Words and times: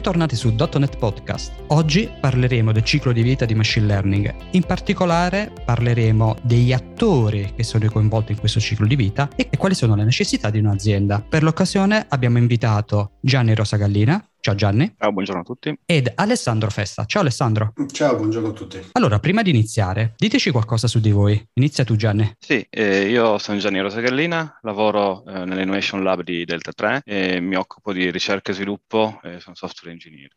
bentornati 0.00 0.34
su 0.34 0.54
.NET 0.56 0.96
Podcast. 0.96 1.52
Oggi 1.66 2.10
parleremo 2.18 2.72
del 2.72 2.84
ciclo 2.84 3.12
di 3.12 3.20
vita 3.20 3.44
di 3.44 3.54
machine 3.54 3.84
learning. 3.84 4.34
In 4.52 4.62
particolare 4.62 5.52
parleremo 5.62 6.36
degli 6.42 6.72
attori 6.72 7.52
che 7.54 7.62
sono 7.62 7.86
coinvolti 7.90 8.32
in 8.32 8.38
questo 8.38 8.60
ciclo 8.60 8.86
di 8.86 8.96
vita 8.96 9.28
e 9.36 9.54
quali 9.58 9.74
sono 9.74 9.94
le 9.94 10.04
necessità 10.04 10.48
di 10.48 10.58
un'azienda. 10.58 11.22
Per 11.28 11.42
l'occasione 11.42 12.06
abbiamo 12.08 12.38
invitato 12.38 13.10
Gianni 13.20 13.54
Rosagallina, 13.54 14.24
Ciao 14.40 14.54
Gianni. 14.54 14.94
Ciao, 14.98 15.12
buongiorno 15.12 15.42
a 15.42 15.44
tutti. 15.44 15.78
Ed 15.84 16.12
Alessandro 16.14 16.70
Festa. 16.70 17.04
Ciao 17.04 17.20
Alessandro. 17.20 17.74
Ciao, 17.92 18.16
buongiorno 18.16 18.48
a 18.48 18.52
tutti. 18.52 18.80
Allora, 18.92 19.18
prima 19.18 19.42
di 19.42 19.50
iniziare, 19.50 20.14
diteci 20.16 20.50
qualcosa 20.50 20.88
su 20.88 20.98
di 20.98 21.10
voi. 21.10 21.46
Inizia 21.54 21.84
tu 21.84 21.94
Gianni. 21.94 22.36
Sì, 22.38 22.66
eh, 22.70 23.08
io 23.10 23.36
sono 23.36 23.58
Gianni 23.58 23.80
Rosagallina, 23.80 24.58
lavoro 24.62 25.24
eh, 25.26 25.44
nell'Innovation 25.44 26.02
Lab 26.02 26.22
di 26.22 26.46
Delta 26.46 26.72
3 26.72 27.02
e 27.04 27.40
mi 27.40 27.54
occupo 27.54 27.92
di 27.92 28.10
ricerca 28.10 28.52
e 28.52 28.54
sviluppo 28.54 29.20
e 29.22 29.40
sono 29.40 29.54
software 29.54 29.92
engineer. 29.92 30.30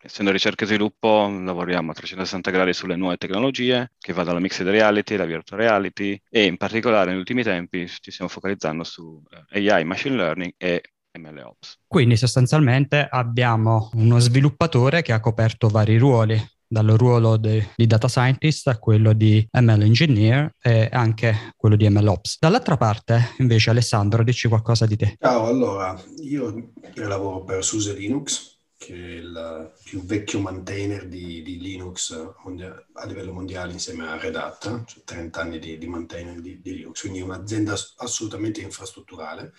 Essendo 0.00 0.30
ricerca 0.30 0.64
e 0.64 0.68
sviluppo, 0.68 1.28
lavoriamo 1.28 1.90
a 1.90 1.94
360 1.94 2.50
gradi 2.52 2.72
sulle 2.72 2.94
nuove 2.94 3.16
tecnologie, 3.16 3.92
che 3.98 4.12
va 4.12 4.22
dalla 4.22 4.38
mixed 4.38 4.66
reality, 4.66 5.16
la 5.16 5.24
virtual 5.24 5.60
reality 5.60 6.18
e 6.30 6.44
in 6.44 6.56
particolare 6.56 7.10
negli 7.10 7.18
ultimi 7.18 7.42
tempi 7.42 7.86
ci 7.88 8.12
stiamo 8.12 8.30
focalizzando 8.30 8.84
su 8.84 9.20
eh, 9.50 9.68
AI, 9.70 9.84
machine 9.84 10.14
learning 10.14 10.52
e 10.56 10.82
MLOps. 11.18 11.80
Quindi 11.86 12.16
sostanzialmente 12.16 13.06
abbiamo 13.08 13.90
uno 13.94 14.18
sviluppatore 14.18 15.02
che 15.02 15.12
ha 15.12 15.20
coperto 15.20 15.68
vari 15.68 15.98
ruoli, 15.98 16.40
dal 16.68 16.86
ruolo 16.86 17.38
de, 17.38 17.70
di 17.74 17.86
data 17.86 18.08
scientist 18.08 18.68
a 18.68 18.78
quello 18.78 19.14
di 19.14 19.46
ML 19.50 19.82
engineer 19.82 20.54
e 20.60 20.88
anche 20.92 21.52
quello 21.56 21.76
di 21.76 21.88
MLOps. 21.88 22.36
Dall'altra 22.38 22.76
parte, 22.76 23.34
invece, 23.38 23.70
Alessandro, 23.70 24.22
dici 24.22 24.48
qualcosa 24.48 24.86
di 24.86 24.96
te. 24.96 25.16
Ciao, 25.18 25.46
allora, 25.46 26.00
io, 26.20 26.72
io 26.94 27.08
lavoro 27.08 27.42
per 27.42 27.64
SUSE 27.64 27.94
Linux, 27.94 28.56
che 28.76 28.94
è 28.94 29.16
il 29.16 29.72
più 29.82 30.04
vecchio 30.04 30.40
maintainer 30.40 31.08
di, 31.08 31.42
di 31.42 31.58
Linux 31.58 32.34
mondia- 32.44 32.86
a 32.92 33.06
livello 33.06 33.32
mondiale 33.32 33.72
insieme 33.72 34.06
a 34.06 34.18
Red 34.18 34.36
Hat, 34.36 34.84
cioè 34.84 35.02
30 35.04 35.40
anni 35.40 35.58
di, 35.58 35.78
di 35.78 35.86
maintainer 35.88 36.38
di, 36.40 36.60
di 36.60 36.74
Linux, 36.74 37.00
quindi 37.00 37.20
un'azienda 37.22 37.74
assolutamente 37.96 38.60
infrastrutturale 38.60 39.52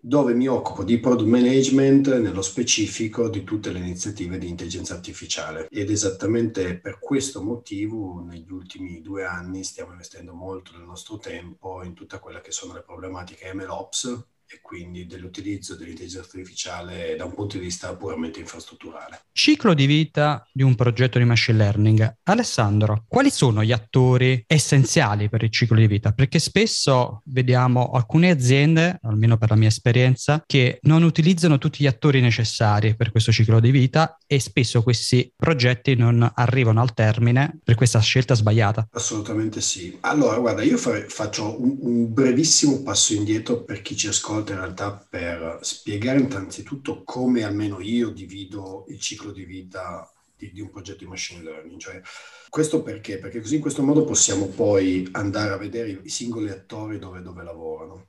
dove 0.00 0.34
mi 0.34 0.48
occupo 0.48 0.82
di 0.82 0.98
product 0.98 1.28
management 1.28 2.18
nello 2.18 2.42
specifico 2.42 3.28
di 3.28 3.44
tutte 3.44 3.70
le 3.70 3.78
iniziative 3.78 4.38
di 4.38 4.48
intelligenza 4.48 4.94
artificiale. 4.94 5.68
Ed 5.70 5.90
esattamente 5.90 6.78
per 6.78 6.98
questo 6.98 7.42
motivo 7.42 8.20
negli 8.20 8.50
ultimi 8.50 9.00
due 9.00 9.24
anni 9.24 9.62
stiamo 9.62 9.92
investendo 9.92 10.32
molto 10.32 10.72
del 10.72 10.86
nostro 10.86 11.18
tempo 11.18 11.82
in 11.82 11.94
tutta 11.94 12.18
quella 12.18 12.40
che 12.40 12.52
sono 12.52 12.72
le 12.72 12.82
problematiche 12.82 13.52
MLOps 13.52 14.24
e 14.52 14.60
quindi 14.60 15.06
dell'utilizzo 15.06 15.76
dell'intelligenza 15.76 16.26
artificiale 16.26 17.14
da 17.16 17.24
un 17.24 17.34
punto 17.34 17.56
di 17.56 17.62
vista 17.62 17.94
puramente 17.94 18.40
infrastrutturale. 18.40 19.26
Ciclo 19.30 19.74
di 19.74 19.86
vita 19.86 20.44
di 20.52 20.64
un 20.64 20.74
progetto 20.74 21.18
di 21.18 21.24
machine 21.24 21.56
learning. 21.56 22.16
Alessandro, 22.24 23.04
quali 23.06 23.30
sono 23.30 23.62
gli 23.62 23.70
attori 23.70 24.42
essenziali 24.48 25.28
per 25.28 25.44
il 25.44 25.50
ciclo 25.50 25.76
di 25.76 25.86
vita? 25.86 26.10
Perché 26.10 26.40
spesso 26.40 27.22
vediamo 27.26 27.90
alcune 27.90 28.30
aziende, 28.30 28.98
almeno 29.02 29.36
per 29.36 29.50
la 29.50 29.56
mia 29.56 29.68
esperienza, 29.68 30.42
che 30.44 30.78
non 30.82 31.04
utilizzano 31.04 31.58
tutti 31.58 31.84
gli 31.84 31.86
attori 31.86 32.20
necessari 32.20 32.96
per 32.96 33.12
questo 33.12 33.30
ciclo 33.30 33.60
di 33.60 33.70
vita 33.70 34.18
e 34.26 34.40
spesso 34.40 34.82
questi 34.82 35.32
progetti 35.36 35.94
non 35.94 36.28
arrivano 36.34 36.80
al 36.80 36.92
termine 36.92 37.60
per 37.62 37.76
questa 37.76 38.00
scelta 38.00 38.34
sbagliata. 38.34 38.88
Assolutamente 38.90 39.60
sì. 39.60 39.96
Allora, 40.00 40.38
guarda, 40.38 40.62
io 40.62 40.76
faccio 40.76 41.60
un, 41.62 41.76
un 41.80 42.12
brevissimo 42.12 42.82
passo 42.82 43.14
indietro 43.14 43.62
per 43.62 43.80
chi 43.82 43.96
ci 43.96 44.08
ascolta 44.08 44.38
in 44.48 44.58
realtà 44.58 44.92
per 44.92 45.58
spiegare 45.62 46.20
innanzitutto 46.20 47.02
come 47.04 47.44
almeno 47.44 47.80
io 47.80 48.10
divido 48.10 48.84
il 48.88 48.98
ciclo 48.98 49.30
di 49.30 49.44
vita 49.44 50.10
di, 50.40 50.50
di, 50.52 50.60
un 50.60 50.70
progetto 50.70 51.04
di 51.04 51.06
machine 51.06 51.42
learning. 51.42 51.78
Cioè, 51.78 52.00
questo 52.48 52.82
perché? 52.82 53.18
Perché 53.18 53.40
così 53.40 53.56
in 53.56 53.60
questo 53.60 53.82
modo 53.82 54.04
possiamo 54.04 54.46
poi 54.46 55.06
andare 55.12 55.52
a 55.52 55.58
vedere 55.58 56.00
i, 56.02 56.08
singoli 56.08 56.48
attori 56.48 56.98
dove, 56.98 57.20
dove 57.20 57.42
lavorano. 57.42 58.08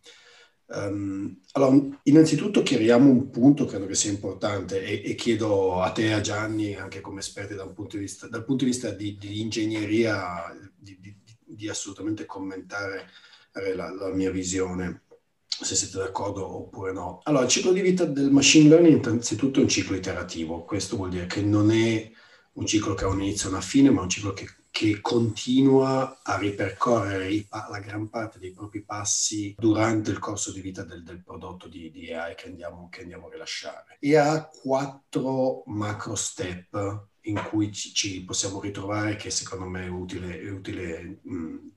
Um, 0.68 1.38
allora, 1.52 2.00
innanzitutto 2.04 2.64
chiariamo 2.64 3.10
un 3.10 3.30
punto, 3.30 3.66
credo 3.66 3.86
che 3.86 3.96
sia 3.96 4.10
importante, 4.10 4.82
e, 4.82 5.12
e 5.12 5.16
chiedo 5.16 5.82
a 5.82 5.92
te 5.92 6.06
e 6.06 6.14
a 6.14 6.22
Gianni, 6.22 6.76
anche 6.76 7.02
come 7.02 7.20
esperti 7.20 7.56
dal 7.56 7.74
punto 7.74 7.98
di 7.98 8.04
vista, 8.04 8.28
punto 8.30 8.64
di, 8.64 8.72
vista 8.72 8.90
di, 8.92 9.18
di 9.18 9.42
ingegneria, 9.42 10.56
di, 10.74 10.98
di, 11.44 11.68
assolutamente 11.68 12.26
commentare 12.26 13.10
la, 13.76 13.94
la 13.94 14.14
mia 14.14 14.32
visione 14.32 15.04
se 15.64 15.76
siete 15.76 15.98
d'accordo 15.98 16.46
oppure 16.46 16.92
no. 16.92 17.20
Allora, 17.24 17.44
il 17.44 17.50
ciclo 17.50 17.72
di 17.72 17.82
vita 17.82 18.06
del 18.06 18.32
machine 18.32 18.70
learning 18.70 19.06
innanzitutto 19.06 19.60
è 19.60 19.64
un 19.64 19.70
ciclo 19.70 19.96
iterativo, 19.96 20.64
questo 20.64 20.96
vuol 20.96 21.10
dire 21.10 21.28
che 21.28 21.42
non 21.42 21.72
è 21.72 22.12
un 22.54 22.66
ciclo 22.66 22.94
che 22.94 23.06
ha 23.06 23.08
un 23.08 23.22
inizio 23.22 23.50
e 23.50 23.52
una 23.52 23.62
fine, 23.62 23.90
ma 23.90 24.02
un 24.02 24.10
ciclo 24.10 24.34
che, 24.34 24.48
che 24.70 25.00
continua 25.00 26.20
a 26.22 26.38
ripercorrere 26.38 27.46
la 27.50 27.80
gran 27.80 28.10
parte 28.10 28.40
dei 28.40 28.52
propri 28.52 28.84
passi 28.84 29.56
durante 29.58 30.12
il 30.12 30.20
corso 30.20 30.52
di 30.52 30.62
vita 30.62 30.84
del, 30.84 31.04
del 31.04 31.24
prodotto 31.24 31.68
di, 31.68 31.90
di 31.92 32.12
AI 32.12 32.36
che 32.36 32.48
andiamo, 32.48 32.90
che 32.90 33.02
andiamo, 33.02 33.28
a 33.28 33.32
rilasciare. 33.32 33.98
E 34.00 34.18
ha 34.18 34.50
quattro 34.50 35.64
macro 35.68 36.16
step 36.16 37.08
in 37.26 37.42
cui 37.50 37.72
ci, 37.72 37.94
ci 37.94 38.24
possiamo 38.24 38.60
ritrovare 38.60 39.16
che 39.16 39.30
secondo 39.30 39.66
me 39.66 39.86
è 39.86 39.90
utile, 39.90 40.42
è 40.42 40.50
utile 40.50 41.20
mh, 41.22 41.71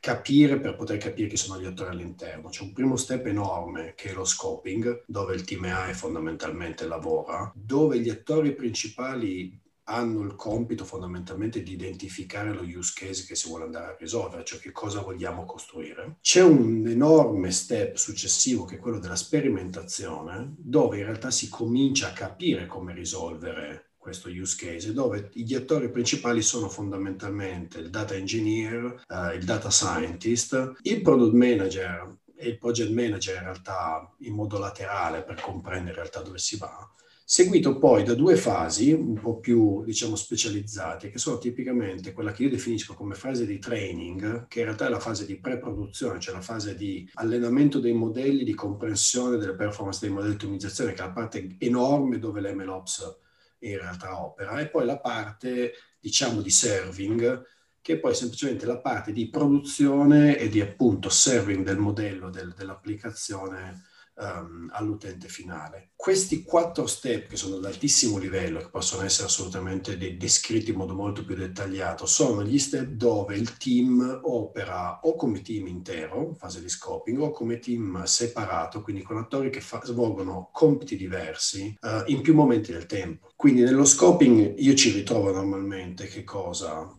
capire 0.00 0.58
per 0.58 0.74
poter 0.76 0.96
capire 0.96 1.28
chi 1.28 1.36
sono 1.36 1.60
gli 1.60 1.66
attori 1.66 1.90
all'interno. 1.90 2.48
C'è 2.48 2.62
un 2.62 2.72
primo 2.72 2.96
step 2.96 3.26
enorme 3.26 3.92
che 3.94 4.10
è 4.10 4.12
lo 4.14 4.24
scoping, 4.24 5.04
dove 5.06 5.34
il 5.34 5.44
team 5.44 5.64
AI 5.64 5.92
fondamentalmente 5.92 6.86
lavora, 6.86 7.52
dove 7.54 8.00
gli 8.00 8.08
attori 8.08 8.54
principali 8.54 9.60
hanno 9.90 10.22
il 10.22 10.36
compito 10.36 10.84
fondamentalmente 10.84 11.62
di 11.62 11.72
identificare 11.72 12.52
lo 12.52 12.62
use 12.62 12.92
case 12.94 13.26
che 13.26 13.34
si 13.34 13.48
vuole 13.48 13.64
andare 13.64 13.92
a 13.92 13.96
risolvere, 13.98 14.44
cioè 14.44 14.60
che 14.60 14.70
cosa 14.70 15.02
vogliamo 15.02 15.44
costruire. 15.44 16.18
C'è 16.20 16.42
un 16.42 16.86
enorme 16.86 17.50
step 17.50 17.96
successivo 17.96 18.64
che 18.64 18.76
è 18.76 18.78
quello 18.78 19.00
della 19.00 19.16
sperimentazione, 19.16 20.54
dove 20.56 20.98
in 20.98 21.04
realtà 21.04 21.30
si 21.30 21.48
comincia 21.48 22.08
a 22.08 22.12
capire 22.12 22.66
come 22.66 22.94
risolvere 22.94 23.89
questo 24.10 24.28
use 24.28 24.56
case, 24.56 24.92
dove 24.92 25.30
gli 25.32 25.54
attori 25.54 25.88
principali 25.88 26.42
sono 26.42 26.68
fondamentalmente 26.68 27.78
il 27.78 27.90
data 27.90 28.14
engineer, 28.14 29.04
uh, 29.06 29.34
il 29.36 29.44
data 29.44 29.70
scientist, 29.70 30.72
il 30.82 31.00
product 31.00 31.32
manager 31.32 32.16
e 32.36 32.48
il 32.48 32.58
project 32.58 32.90
manager 32.90 33.36
in 33.36 33.42
realtà 33.44 34.12
in 34.20 34.34
modo 34.34 34.58
laterale 34.58 35.22
per 35.22 35.40
comprendere 35.40 35.90
in 35.90 35.96
realtà 35.96 36.22
dove 36.22 36.38
si 36.38 36.56
va, 36.56 36.92
seguito 37.24 37.78
poi 37.78 38.02
da 38.02 38.14
due 38.14 38.34
fasi 38.34 38.90
un 38.90 39.14
po' 39.14 39.38
più, 39.38 39.84
diciamo, 39.84 40.16
specializzate, 40.16 41.10
che 41.10 41.18
sono 41.18 41.38
tipicamente 41.38 42.12
quella 42.12 42.32
che 42.32 42.42
io 42.42 42.50
definisco 42.50 42.94
come 42.94 43.14
fase 43.14 43.46
di 43.46 43.60
training, 43.60 44.48
che 44.48 44.58
in 44.58 44.64
realtà 44.64 44.86
è 44.86 44.90
la 44.90 44.98
fase 44.98 45.24
di 45.24 45.38
pre-produzione, 45.38 46.18
cioè 46.18 46.34
la 46.34 46.40
fase 46.40 46.74
di 46.74 47.08
allenamento 47.14 47.78
dei 47.78 47.92
modelli, 47.92 48.42
di 48.42 48.54
comprensione 48.54 49.36
delle 49.36 49.54
performance 49.54 50.00
dei 50.00 50.10
modelli 50.10 50.34
di 50.36 50.44
ottimizzazione, 50.44 50.94
che 50.94 51.02
è 51.02 51.06
la 51.06 51.12
parte 51.12 51.54
enorme 51.58 52.18
dove 52.18 52.40
l'MLOps 52.40 53.28
in 53.60 53.78
realtà 53.78 54.22
opera, 54.22 54.60
e 54.60 54.68
poi 54.68 54.84
la 54.86 54.98
parte, 54.98 55.72
diciamo, 55.98 56.40
di 56.40 56.50
serving, 56.50 57.46
che 57.80 57.94
è 57.94 57.98
poi 57.98 58.14
semplicemente 58.14 58.66
la 58.66 58.78
parte 58.78 59.12
di 59.12 59.28
produzione 59.28 60.36
e 60.36 60.48
di 60.48 60.60
appunto 60.60 61.08
serving 61.08 61.64
del 61.64 61.78
modello 61.78 62.28
del, 62.28 62.52
dell'applicazione 62.54 63.84
um, 64.20 64.68
all'utente 64.72 65.28
finale. 65.28 65.90
Questi 65.96 66.42
quattro 66.42 66.86
step 66.86 67.28
che 67.28 67.36
sono 67.36 67.56
ad 67.56 67.64
altissimo 67.64 68.18
livello, 68.18 68.58
che 68.58 68.68
possono 68.68 69.02
essere 69.02 69.26
assolutamente 69.26 69.96
de- 69.96 70.16
descritti 70.16 70.70
in 70.70 70.76
modo 70.76 70.94
molto 70.94 71.24
più 71.24 71.34
dettagliato, 71.34 72.06
sono 72.06 72.44
gli 72.44 72.58
step 72.58 72.86
dove 72.88 73.36
il 73.36 73.56
team 73.56 74.20
opera 74.22 75.00
o 75.02 75.16
come 75.16 75.42
team 75.42 75.66
intero, 75.66 76.34
fase 76.38 76.60
di 76.60 76.68
scoping, 76.68 77.18
o 77.20 77.30
come 77.30 77.58
team 77.58 78.02
separato, 78.04 78.82
quindi 78.82 79.02
con 79.02 79.16
attori 79.16 79.50
che 79.50 79.60
fa- 79.60 79.82
svolgono 79.84 80.50
compiti 80.52 80.96
diversi 80.96 81.76
uh, 81.80 82.02
in 82.06 82.20
più 82.20 82.34
momenti 82.34 82.72
del 82.72 82.86
tempo. 82.86 83.30
Quindi 83.36 83.62
nello 83.62 83.84
scoping 83.84 84.54
io 84.58 84.74
ci 84.74 84.90
ritrovo 84.90 85.32
normalmente 85.32 86.06
che 86.06 86.24
cosa? 86.24 86.94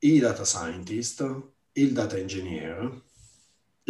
I 0.00 0.18
data 0.20 0.44
scientist, 0.44 1.42
il 1.72 1.92
data 1.92 2.16
engineer, 2.16 3.06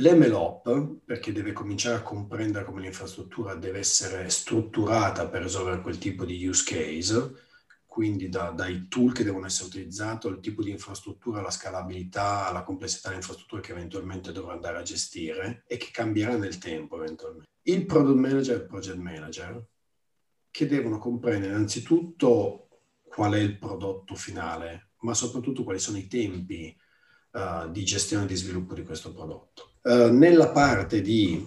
L'MLOP, 0.00 1.00
perché 1.04 1.32
deve 1.32 1.52
cominciare 1.52 1.96
a 1.96 2.02
comprendere 2.02 2.64
come 2.64 2.82
l'infrastruttura 2.82 3.56
deve 3.56 3.80
essere 3.80 4.28
strutturata 4.30 5.26
per 5.26 5.42
risolvere 5.42 5.80
quel 5.80 5.98
tipo 5.98 6.24
di 6.24 6.46
use 6.46 6.62
case, 6.64 7.34
quindi 7.84 8.28
da, 8.28 8.50
dai 8.50 8.86
tool 8.86 9.12
che 9.12 9.24
devono 9.24 9.46
essere 9.46 9.66
utilizzati, 9.66 10.28
il 10.28 10.38
tipo 10.38 10.62
di 10.62 10.70
infrastruttura, 10.70 11.40
la 11.40 11.50
scalabilità, 11.50 12.52
la 12.52 12.62
complessità 12.62 13.08
dell'infrastruttura 13.08 13.60
che 13.60 13.72
eventualmente 13.72 14.30
dovrà 14.30 14.52
andare 14.52 14.78
a 14.78 14.82
gestire 14.82 15.64
e 15.66 15.76
che 15.78 15.88
cambierà 15.90 16.36
nel 16.36 16.58
tempo 16.58 17.02
eventualmente. 17.02 17.48
Il 17.62 17.84
product 17.84 18.18
manager 18.18 18.54
e 18.54 18.58
il 18.60 18.66
project 18.66 18.98
manager, 18.98 19.66
che 20.52 20.66
devono 20.68 20.98
comprendere 20.98 21.52
innanzitutto 21.52 22.68
qual 23.02 23.32
è 23.32 23.38
il 23.38 23.58
prodotto 23.58 24.14
finale, 24.14 24.90
ma 25.00 25.12
soprattutto 25.12 25.64
quali 25.64 25.80
sono 25.80 25.98
i 25.98 26.06
tempi 26.06 26.72
uh, 27.32 27.70
di 27.70 27.84
gestione 27.84 28.24
e 28.24 28.28
di 28.28 28.36
sviluppo 28.36 28.74
di 28.74 28.84
questo 28.84 29.12
prodotto. 29.12 29.72
Uh, 29.82 30.12
nella 30.12 30.50
parte 30.50 31.00
di 31.00 31.44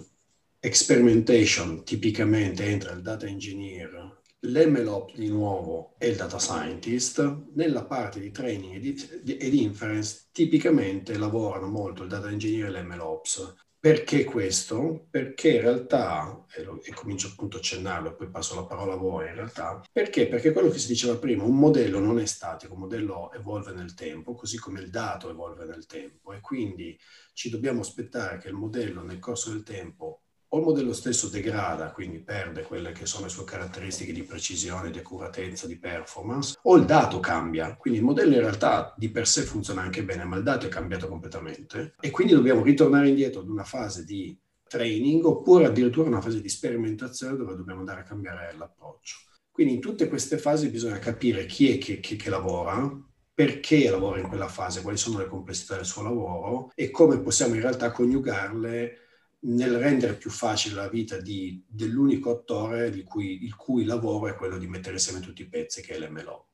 experimentation 0.59 1.83
tipicamente 1.83 2.65
entra 2.65 2.91
il 2.91 3.01
data 3.01 3.25
engineer 3.25 4.19
l'MLOps 4.43 5.15
di 5.15 5.29
nuovo 5.29 5.93
è 5.97 6.05
il 6.05 6.15
data 6.15 6.39
scientist, 6.39 7.43
nella 7.53 7.85
parte 7.85 8.19
di 8.19 8.31
training 8.31 8.75
e 8.75 8.79
di, 8.79 9.37
e 9.37 9.49
di 9.49 9.61
inference 9.61 10.29
tipicamente 10.31 11.17
lavorano 11.17 11.67
molto 11.67 12.03
il 12.03 12.09
data 12.09 12.29
engineer 12.29 12.75
e 12.75 12.81
l'MLOps. 12.81 13.53
Perché 13.81 14.25
questo? 14.25 15.07
Perché 15.09 15.55
in 15.55 15.61
realtà, 15.61 16.45
e, 16.55 16.63
lo, 16.63 16.83
e, 16.83 16.93
comincio 16.93 17.29
appunto 17.29 17.57
a 17.57 17.59
accennarlo 17.61 18.09
e 18.09 18.13
poi 18.13 18.29
passo 18.29 18.53
la 18.53 18.63
parola 18.65 18.93
a 18.93 18.95
voi 18.95 19.27
in 19.27 19.33
realtà, 19.33 19.81
perché? 19.91 20.27
Perché 20.27 20.51
quello 20.51 20.69
che 20.69 20.77
si 20.77 20.85
diceva 20.85 21.17
prima, 21.17 21.45
un 21.45 21.57
modello 21.57 21.97
non 21.97 22.19
è 22.19 22.27
statico, 22.27 22.73
un 22.75 22.81
modello 22.81 23.31
evolve 23.33 23.73
nel 23.73 23.95
tempo, 23.95 24.35
così 24.35 24.59
come 24.59 24.81
il 24.81 24.91
dato 24.91 25.31
evolve 25.31 25.65
nel 25.65 25.87
tempo 25.87 26.31
e 26.31 26.41
quindi 26.41 26.95
ci 27.33 27.49
dobbiamo 27.49 27.79
aspettare 27.81 28.37
che 28.37 28.49
il 28.49 28.53
modello 28.53 29.01
nel 29.01 29.17
corso 29.17 29.49
del 29.49 29.63
tempo 29.63 30.25
o 30.53 30.57
il 30.57 30.63
modello 30.65 30.93
stesso 30.93 31.29
degrada, 31.29 31.91
quindi 31.91 32.19
perde 32.19 32.63
quelle 32.63 32.91
che 32.91 33.05
sono 33.05 33.25
le 33.25 33.31
sue 33.31 33.45
caratteristiche 33.45 34.11
di 34.11 34.23
precisione, 34.23 34.91
di 34.91 34.99
accuratezza, 34.99 35.65
di 35.65 35.77
performance, 35.77 36.57
o 36.63 36.75
il 36.75 36.85
dato 36.85 37.19
cambia. 37.19 37.75
Quindi 37.77 37.99
il 37.99 38.05
modello 38.05 38.33
in 38.33 38.41
realtà 38.41 38.93
di 38.97 39.09
per 39.09 39.27
sé 39.27 39.43
funziona 39.43 39.81
anche 39.81 40.03
bene, 40.03 40.25
ma 40.25 40.35
il 40.35 40.43
dato 40.43 40.65
è 40.65 40.69
cambiato 40.69 41.07
completamente 41.07 41.95
e 41.99 42.09
quindi 42.09 42.33
dobbiamo 42.33 42.63
ritornare 42.63 43.07
indietro 43.07 43.41
ad 43.41 43.49
una 43.49 43.63
fase 43.63 44.03
di 44.03 44.37
training 44.67 45.23
oppure 45.25 45.65
addirittura 45.65 46.07
una 46.07 46.21
fase 46.21 46.41
di 46.41 46.49
sperimentazione 46.49 47.37
dove 47.37 47.55
dobbiamo 47.55 47.79
andare 47.79 48.01
a 48.01 48.03
cambiare 48.03 48.53
l'approccio. 48.57 49.17
Quindi 49.51 49.75
in 49.75 49.79
tutte 49.79 50.07
queste 50.07 50.37
fasi 50.37 50.69
bisogna 50.69 50.99
capire 50.99 51.45
chi 51.45 51.69
è 51.69 51.77
che, 51.77 51.99
che, 51.99 52.15
che 52.17 52.29
lavora, 52.29 52.89
perché 53.33 53.89
lavora 53.89 54.19
in 54.19 54.27
quella 54.27 54.47
fase, 54.47 54.81
quali 54.81 54.97
sono 54.97 55.17
le 55.17 55.27
complessità 55.27 55.75
del 55.75 55.85
suo 55.85 56.03
lavoro 56.03 56.71
e 56.75 56.89
come 56.89 57.19
possiamo 57.21 57.55
in 57.55 57.61
realtà 57.61 57.91
coniugarle 57.91 59.00
nel 59.43 59.77
rendere 59.77 60.15
più 60.15 60.29
facile 60.29 60.75
la 60.75 60.89
vita 60.89 61.17
di, 61.17 61.63
dell'unico 61.67 62.31
attore 62.31 62.91
cui, 63.03 63.43
il 63.43 63.55
cui 63.55 63.85
lavoro 63.85 64.27
è 64.27 64.35
quello 64.35 64.57
di 64.57 64.67
mettere 64.67 64.95
insieme 64.95 65.19
tutti 65.19 65.41
i 65.41 65.47
pezzi, 65.47 65.81
che 65.81 65.93
è 65.93 65.99
l'MLOP. 65.99 66.49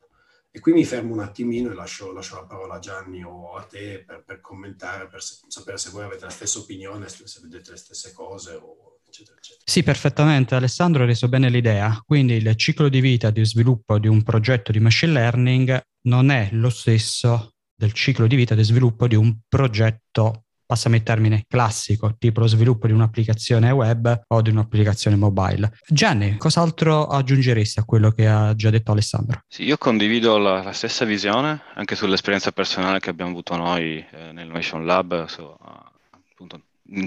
E 0.50 0.60
qui 0.60 0.72
mi 0.72 0.84
fermo 0.84 1.12
un 1.12 1.20
attimino 1.20 1.70
e 1.70 1.74
lascio, 1.74 2.10
lascio 2.12 2.36
la 2.36 2.46
parola 2.46 2.74
a 2.74 2.78
Gianni 2.78 3.22
o 3.22 3.54
a 3.54 3.62
te 3.64 4.02
per, 4.04 4.24
per 4.24 4.40
commentare, 4.40 5.06
per 5.06 5.22
sapere 5.22 5.76
se 5.76 5.90
voi 5.90 6.04
avete 6.04 6.24
la 6.24 6.30
stessa 6.30 6.58
opinione, 6.58 7.08
se 7.08 7.40
vedete 7.42 7.72
le 7.72 7.76
stesse 7.76 8.12
cose 8.12 8.54
o 8.54 9.00
eccetera, 9.06 9.36
eccetera. 9.36 9.62
Sì, 9.64 9.82
perfettamente. 9.82 10.54
Alessandro 10.54 11.02
ha 11.02 11.06
reso 11.06 11.28
bene 11.28 11.50
l'idea. 11.50 12.02
Quindi 12.04 12.34
il 12.34 12.56
ciclo 12.56 12.88
di 12.88 13.00
vita 13.00 13.30
di 13.30 13.44
sviluppo 13.44 13.98
di 13.98 14.08
un 14.08 14.22
progetto 14.22 14.72
di 14.72 14.80
machine 14.80 15.12
learning 15.12 15.80
non 16.02 16.30
è 16.30 16.48
lo 16.52 16.70
stesso 16.70 17.52
del 17.74 17.92
ciclo 17.92 18.26
di 18.26 18.36
vita 18.36 18.54
di 18.54 18.64
sviluppo 18.64 19.06
di 19.06 19.14
un 19.14 19.38
progetto 19.46 20.46
passami 20.68 20.96
il 20.96 21.02
termine, 21.02 21.46
classico, 21.48 22.14
tipo 22.18 22.40
lo 22.40 22.46
sviluppo 22.46 22.86
di 22.86 22.92
un'applicazione 22.92 23.70
web 23.70 24.24
o 24.26 24.42
di 24.42 24.50
un'applicazione 24.50 25.16
mobile. 25.16 25.72
Gianni, 25.86 26.36
cos'altro 26.36 27.06
aggiungeresti 27.06 27.80
a 27.80 27.84
quello 27.84 28.10
che 28.10 28.26
ha 28.28 28.54
già 28.54 28.68
detto 28.68 28.92
Alessandro? 28.92 29.40
Sì, 29.48 29.64
io 29.64 29.78
condivido 29.78 30.36
la, 30.36 30.62
la 30.62 30.72
stessa 30.72 31.06
visione 31.06 31.62
anche 31.74 31.96
sull'esperienza 31.96 32.52
personale 32.52 32.98
che 32.98 33.08
abbiamo 33.08 33.30
avuto 33.30 33.56
noi 33.56 34.04
eh, 34.10 34.32
nell'Innovation 34.32 34.84
Lab, 34.84 35.24
so, 35.24 35.56
appunto 35.58 36.60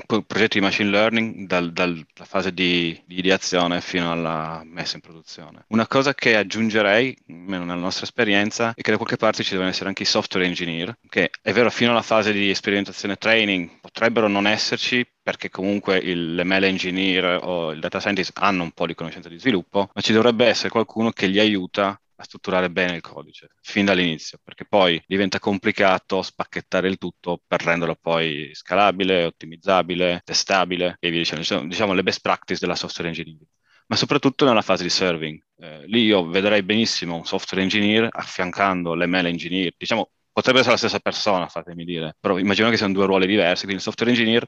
progetti 0.05 0.59
di 0.59 0.65
machine 0.65 0.89
learning 0.89 1.47
dal, 1.47 1.71
dalla 1.71 2.03
fase 2.13 2.53
di, 2.53 2.99
di, 3.05 3.19
ideazione 3.19 3.81
fino 3.81 4.11
alla 4.11 4.61
messa 4.63 4.95
in 4.95 5.01
produzione. 5.01 5.65
Una 5.69 5.87
cosa 5.87 6.13
che 6.13 6.35
aggiungerei, 6.35 7.17
almeno 7.29 7.65
nella 7.65 7.79
nostra 7.79 8.05
esperienza, 8.05 8.73
è 8.75 8.81
che 8.81 8.91
da 8.91 8.97
qualche 8.97 9.17
parte 9.17 9.43
ci 9.43 9.51
devono 9.51 9.69
essere 9.69 9.89
anche 9.89 10.03
i 10.03 10.05
software 10.05 10.45
engineer, 10.45 10.97
che 11.09 11.31
è 11.41 11.51
vero 11.51 11.69
fino 11.71 11.91
alla 11.91 12.01
fase 12.01 12.31
di 12.31 12.53
sperimentazione 12.53 13.15
training 13.15 13.79
potrebbero 13.81 14.27
non 14.27 14.47
esserci 14.47 15.05
perché 15.23 15.49
comunque 15.49 15.97
il, 15.97 16.35
l'ML 16.35 16.63
engineer 16.63 17.39
o 17.41 17.71
il 17.71 17.79
data 17.79 17.99
scientist 17.99 18.31
hanno 18.35 18.63
un 18.63 18.71
po' 18.71 18.85
di 18.85 18.95
conoscenza 18.95 19.29
di 19.29 19.39
sviluppo, 19.39 19.89
ma 19.93 20.01
ci 20.01 20.13
dovrebbe 20.13 20.45
essere 20.45 20.69
qualcuno 20.69 21.11
che 21.11 21.27
li 21.27 21.39
aiuta 21.39 21.99
a 22.21 22.23
strutturare 22.23 22.69
bene 22.71 22.95
il 22.95 23.01
codice 23.01 23.50
fin 23.62 23.85
dall'inizio, 23.85 24.39
perché 24.44 24.65
poi 24.65 25.01
diventa 25.06 25.39
complicato 25.39 26.21
spacchettare 26.21 26.88
il 26.88 26.97
tutto 26.97 27.41
per 27.45 27.62
renderlo 27.63 27.95
poi 28.00 28.51
scalabile, 28.53 29.25
ottimizzabile, 29.25 30.21
testabile 30.23 30.97
e 31.00 31.09
via 31.09 31.19
dicendo. 31.19 31.41
Diciamo, 31.41 31.68
diciamo 31.68 31.94
le 31.94 32.03
best 32.03 32.21
practice 32.21 32.59
della 32.59 32.75
software 32.75 33.09
engineering 33.09 33.45
ma 33.88 33.97
soprattutto 33.97 34.45
nella 34.45 34.62
fase 34.62 34.83
di 34.83 34.89
serving. 34.89 35.38
Eh, 35.57 35.85
lì 35.88 36.06
io 36.06 36.25
vedrei 36.25 36.63
benissimo 36.63 37.15
un 37.18 37.25
software 37.25 37.62
engineer 37.62 38.07
affiancando 38.09 38.95
l'ML 38.95 39.25
engineer, 39.25 39.74
diciamo 39.77 40.12
potrebbe 40.31 40.59
essere 40.59 40.74
la 40.74 40.79
stessa 40.79 41.00
persona, 41.00 41.47
fatemi 41.47 41.83
dire, 41.83 42.15
però 42.17 42.38
immagino 42.39 42.69
che 42.69 42.77
siano 42.77 42.94
due 42.94 43.06
ruoli 43.06 43.27
diversi, 43.27 43.63
quindi 43.65 43.75
il 43.75 43.81
software 43.81 44.12
engineer 44.12 44.47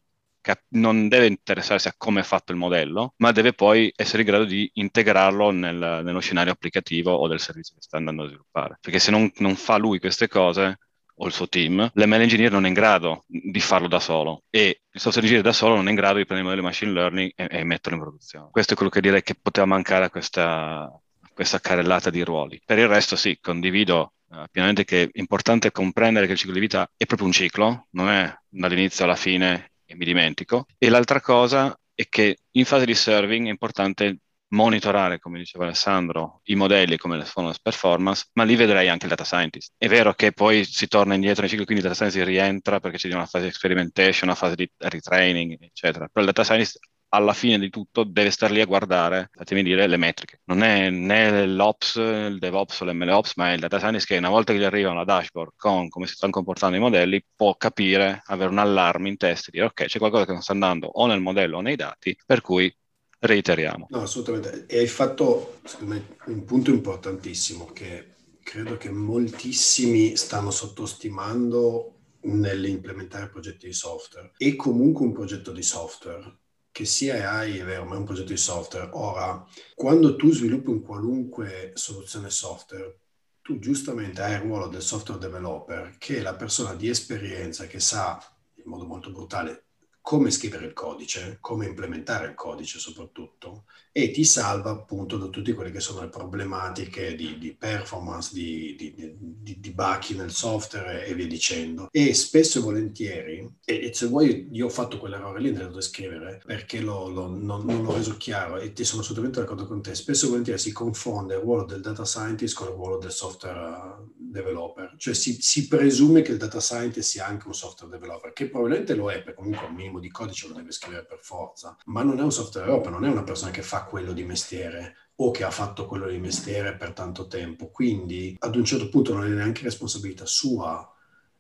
non 0.70 1.08
deve 1.08 1.28
interessarsi 1.28 1.88
a 1.88 1.94
come 1.98 2.22
è 2.22 2.24
fatto 2.24 2.52
il 2.52 2.58
modello, 2.58 3.14
ma 3.18 3.32
deve 3.32 3.54
poi 3.54 3.92
essere 3.96 4.22
in 4.24 4.28
grado 4.28 4.46
di 4.46 4.70
integrarlo 4.74 5.52
nel, 5.52 6.02
nello 6.04 6.20
scenario 6.20 6.52
applicativo 6.52 7.12
o 7.14 7.28
del 7.28 7.40
servizio 7.40 7.76
che 7.76 7.82
sta 7.82 7.98
andando 7.98 8.24
a 8.24 8.28
sviluppare. 8.28 8.78
Perché 8.82 9.00
se 9.00 9.12
non, 9.12 9.32
non 9.38 9.56
fa 9.56 9.78
lui 9.78 10.00
queste 10.00 10.28
cose, 10.28 10.78
o 11.16 11.28
il 11.28 11.34
suo 11.34 11.48
team, 11.48 11.92
l'ML 11.94 12.22
engineer 12.22 12.52
non 12.52 12.66
è 12.66 12.68
in 12.68 12.74
grado 12.74 13.24
di 13.28 13.60
farlo 13.60 13.88
da 13.88 14.00
solo 14.00 14.44
e 14.50 14.82
il 14.92 15.00
software 15.00 15.28
engineer 15.28 15.44
da 15.44 15.54
solo 15.54 15.76
non 15.76 15.88
è 15.88 15.90
in 15.90 15.96
grado 15.96 16.18
di 16.18 16.26
prendere 16.26 16.50
il 16.50 16.56
modello 16.56 16.64
machine 16.64 16.92
learning 16.92 17.32
e, 17.36 17.48
e 17.60 17.64
metterlo 17.64 17.98
in 17.98 18.04
produzione. 18.04 18.50
Questo 18.52 18.74
è 18.74 18.76
quello 18.76 18.92
che 18.92 19.02
direi 19.02 19.22
che 19.22 19.36
poteva 19.40 19.66
mancare 19.66 20.06
a 20.06 20.10
questa, 20.10 20.90
questa 21.34 21.60
carrellata 21.60 22.10
di 22.10 22.24
ruoli. 22.24 22.62
Per 22.66 22.78
il 22.78 22.88
resto 22.88 23.16
sì, 23.16 23.38
condivido 23.40 24.14
uh, 24.28 24.44
pienamente 24.52 24.86
che 24.86 25.04
è 25.04 25.10
importante 25.14 25.72
comprendere 25.72 26.26
che 26.26 26.34
il 26.34 26.38
ciclo 26.38 26.54
di 26.54 26.60
vita 26.60 26.90
è 26.96 27.06
proprio 27.06 27.28
un 27.28 27.34
ciclo, 27.34 27.88
non 27.92 28.10
è 28.10 28.34
dall'inizio 28.50 29.06
alla 29.06 29.16
fine 29.16 29.73
e 29.86 29.96
mi 29.96 30.06
dimentico. 30.06 30.66
E 30.78 30.90
l'altra 30.90 31.22
cosa 31.22 31.78
è 31.94 32.08
che 32.08 32.38
in 32.52 32.66
fase 32.66 32.86
di 32.86 32.96
serving 32.96 33.48
è 33.48 33.50
importante 33.50 34.20
monitorare, 34.54 35.20
come 35.20 35.40
diceva 35.40 35.66
Alessandro, 35.66 36.42
i 36.46 36.56
modelli 36.56 36.98
come 36.98 37.18
le 37.18 37.26
le 37.26 37.56
performance, 37.62 38.28
ma 38.34 38.44
lì 38.44 38.56
vedrei 38.56 38.88
anche 38.88 39.06
il 39.06 39.10
data 39.10 39.24
scientist. 39.24 39.74
È 39.78 39.88
vero 39.88 40.14
che 40.14 40.32
poi 40.32 40.64
si 40.64 40.88
torna 40.88 41.16
indietro 41.16 41.42
nei 41.42 41.50
cicli, 41.50 41.66
quindi 41.66 41.84
il 41.84 41.90
data 41.90 42.08
scientist 42.08 42.26
rientra 42.26 42.80
perché 42.80 42.98
c'è 42.98 43.14
una 43.14 43.26
fase 43.26 43.46
di 43.46 43.50
experimentation, 43.50 44.30
una 44.30 44.38
fase 44.38 44.56
di 44.56 44.70
retraining, 44.78 45.58
eccetera. 45.60 46.08
Però 46.08 46.26
il 46.26 46.32
data 46.32 46.44
scientist 46.44 46.80
alla 47.14 47.34
fine 47.34 47.60
di 47.60 47.70
tutto 47.70 48.04
deve 48.04 48.32
stare 48.32 48.54
lì 48.54 48.62
a 48.62 48.66
guardare, 48.66 49.30
fatemi 49.32 49.62
dire, 49.62 49.86
le 49.86 49.98
metriche. 49.98 50.42
Non 50.46 50.64
è 50.64 50.90
né 50.90 51.46
l'Ops, 51.46 51.96
il 51.96 52.40
DevOps 52.40 52.82
o 52.82 52.86
l'MLOps, 52.86 53.36
ma 53.36 53.52
è 53.52 53.54
il 53.54 53.60
data 53.60 53.78
scientist 53.78 54.08
che 54.08 54.18
una 54.18 54.30
volta 54.30 54.52
che 54.52 54.58
gli 54.58 54.64
arriva 54.64 54.90
una 54.90 55.04
dashboard 55.04 55.52
con 55.56 55.90
come 55.90 56.08
si 56.08 56.16
stanno 56.16 56.32
comportando 56.32 56.76
i 56.76 56.80
modelli, 56.80 57.24
può 57.36 57.56
capire, 57.56 58.24
avere 58.26 58.50
un 58.50 58.58
allarme 58.58 59.10
in 59.10 59.18
testa 59.18 59.50
e 59.50 59.52
dire 59.52 59.66
ok, 59.66 59.86
c'è 59.86 60.00
qualcosa 60.00 60.26
che 60.26 60.32
non 60.32 60.42
sta 60.42 60.54
andando 60.54 60.88
o 60.88 61.06
nel 61.06 61.22
modello 61.22 61.58
o 61.58 61.62
nei 61.62 61.76
dati, 61.76 62.18
per 62.26 62.42
cui 62.42 62.76
reiteriamo. 63.20 63.88
No, 63.92 64.02
assolutamente. 64.02 64.66
E 64.68 64.80
hai 64.80 64.88
fatto, 64.88 65.60
secondo 65.66 65.94
me, 65.94 66.16
un 66.26 66.44
punto 66.46 66.72
importantissimo 66.72 67.66
che 67.66 68.08
credo 68.42 68.76
che 68.78 68.90
moltissimi 68.90 70.16
stanno 70.16 70.50
sottostimando 70.50 71.92
nell'implementare 72.22 73.30
progetti 73.30 73.68
di 73.68 73.74
software. 73.74 74.32
E 74.38 74.56
comunque 74.56 75.06
un 75.06 75.14
progetto 75.14 75.52
di 75.52 75.62
software 75.62 76.42
che 76.74 76.86
sia 76.86 77.32
AI 77.32 77.60
è 77.60 77.64
vero, 77.64 77.86
ma 77.86 77.94
è 77.94 77.98
un 78.00 78.04
progetto 78.04 78.32
di 78.32 78.38
software. 78.38 78.90
Ora, 78.94 79.48
quando 79.76 80.16
tu 80.16 80.32
sviluppi 80.32 80.72
un 80.72 80.82
qualunque 80.82 81.72
soluzione 81.76 82.32
software, 82.32 82.98
tu 83.44 83.60
giustamente 83.60 84.22
hai 84.24 84.34
il 84.34 84.40
ruolo 84.40 84.68
del 84.68 84.82
software 84.82 85.20
developer, 85.20 85.96
che 86.00 86.18
è 86.18 86.22
la 86.22 86.34
persona 86.34 86.74
di 86.74 86.90
esperienza 86.90 87.68
che 87.68 87.80
sa 87.80 88.20
in 88.56 88.64
modo 88.66 88.86
molto 88.86 89.12
brutale 89.12 89.68
come 90.02 90.32
scrivere 90.32 90.66
il 90.66 90.74
codice, 90.74 91.38
come 91.40 91.68
implementare 91.68 92.28
il 92.28 92.34
codice 92.34 92.80
soprattutto, 92.80 93.66
e 93.96 94.10
ti 94.10 94.24
salva 94.24 94.72
appunto 94.72 95.18
da 95.18 95.28
tutte 95.28 95.54
quelle 95.54 95.70
che 95.70 95.80
sono 95.80 96.02
le 96.02 96.10
problematiche 96.10 97.14
di, 97.14 97.38
di 97.38 97.56
performance, 97.56 98.32
di, 98.34 98.76
di, 98.76 98.94
di, 99.20 99.60
di 99.60 99.72
bacchi 99.72 100.16
nel 100.16 100.32
software 100.32 101.06
e 101.06 101.14
via 101.14 101.28
dicendo. 101.28 101.90
E 101.92 102.16
spesso 102.16 102.58
e 102.58 102.62
volentieri, 102.62 103.48
e, 103.64 103.86
e 103.86 103.94
se 103.94 104.08
vuoi, 104.08 104.50
io 104.52 104.66
ho 104.66 104.70
fatto 104.70 104.98
quell'errore 104.98 105.40
lì 105.40 105.52
nel 105.52 105.72
descrivere 105.72 106.42
perché 106.44 106.82
lo, 106.82 107.08
lo, 107.08 107.28
non, 107.28 107.66
non, 107.66 107.84
l'ho 107.84 107.94
reso 107.94 108.18
chiaro 108.18 108.58
e 108.58 108.74
ti 108.74 108.84
sono 108.84 109.02
assolutamente 109.02 109.40
d'accordo 109.40 109.68
con 109.68 109.84
te, 109.84 109.94
spesso 109.94 110.26
e 110.26 110.30
volentieri 110.30 110.60
si 110.60 110.72
confonde 110.72 111.36
il 111.36 111.42
ruolo 111.42 111.66
del 111.66 111.82
data 111.82 112.04
scientist 112.04 112.56
con 112.56 112.70
il 112.70 112.74
ruolo 112.74 112.98
del 112.98 113.12
software 113.12 114.12
developer, 114.18 114.96
cioè 114.98 115.14
si, 115.14 115.38
si 115.40 115.68
presume 115.68 116.24
che 116.24 116.32
il 116.32 116.38
data 116.38 116.60
scientist 116.60 117.12
sia 117.12 117.28
anche 117.28 117.46
un 117.46 117.54
software 117.54 117.92
developer, 117.92 118.34
che 118.34 118.50
probabilmente 118.50 118.96
lo 118.96 119.12
è, 119.12 119.22
perché 119.22 119.36
comunque 119.36 119.68
un 119.68 119.76
minimo 119.76 120.00
di 120.00 120.10
codice 120.10 120.48
lo 120.48 120.56
deve 120.56 120.72
scrivere 120.72 121.06
per 121.06 121.20
forza, 121.22 121.78
ma 121.86 122.02
non 122.02 122.18
è 122.18 122.24
un 122.24 122.32
software 122.32 122.66
developer, 122.66 122.92
non 122.92 123.06
è 123.06 123.10
una 123.10 123.24
persona 123.24 123.52
che 123.52 123.62
fa 123.62 123.83
quello 123.84 124.14
di 124.14 124.24
mestiere 124.24 124.96
o 125.16 125.32
che 125.32 125.44
ha 125.44 125.52
fatto 125.52 125.86
quello 125.86 126.08
di 126.08 126.18
mestiere 126.18 126.76
per 126.76 126.94
tanto 126.94 127.28
tempo. 127.28 127.70
Quindi 127.70 128.36
ad 128.40 128.56
un 128.56 128.66
certo 128.66 128.90
punto 128.90 129.14
non 129.14 129.26
è 129.26 129.30
neanche 129.30 129.64
responsabilità 129.64 130.26
sua 130.26 130.93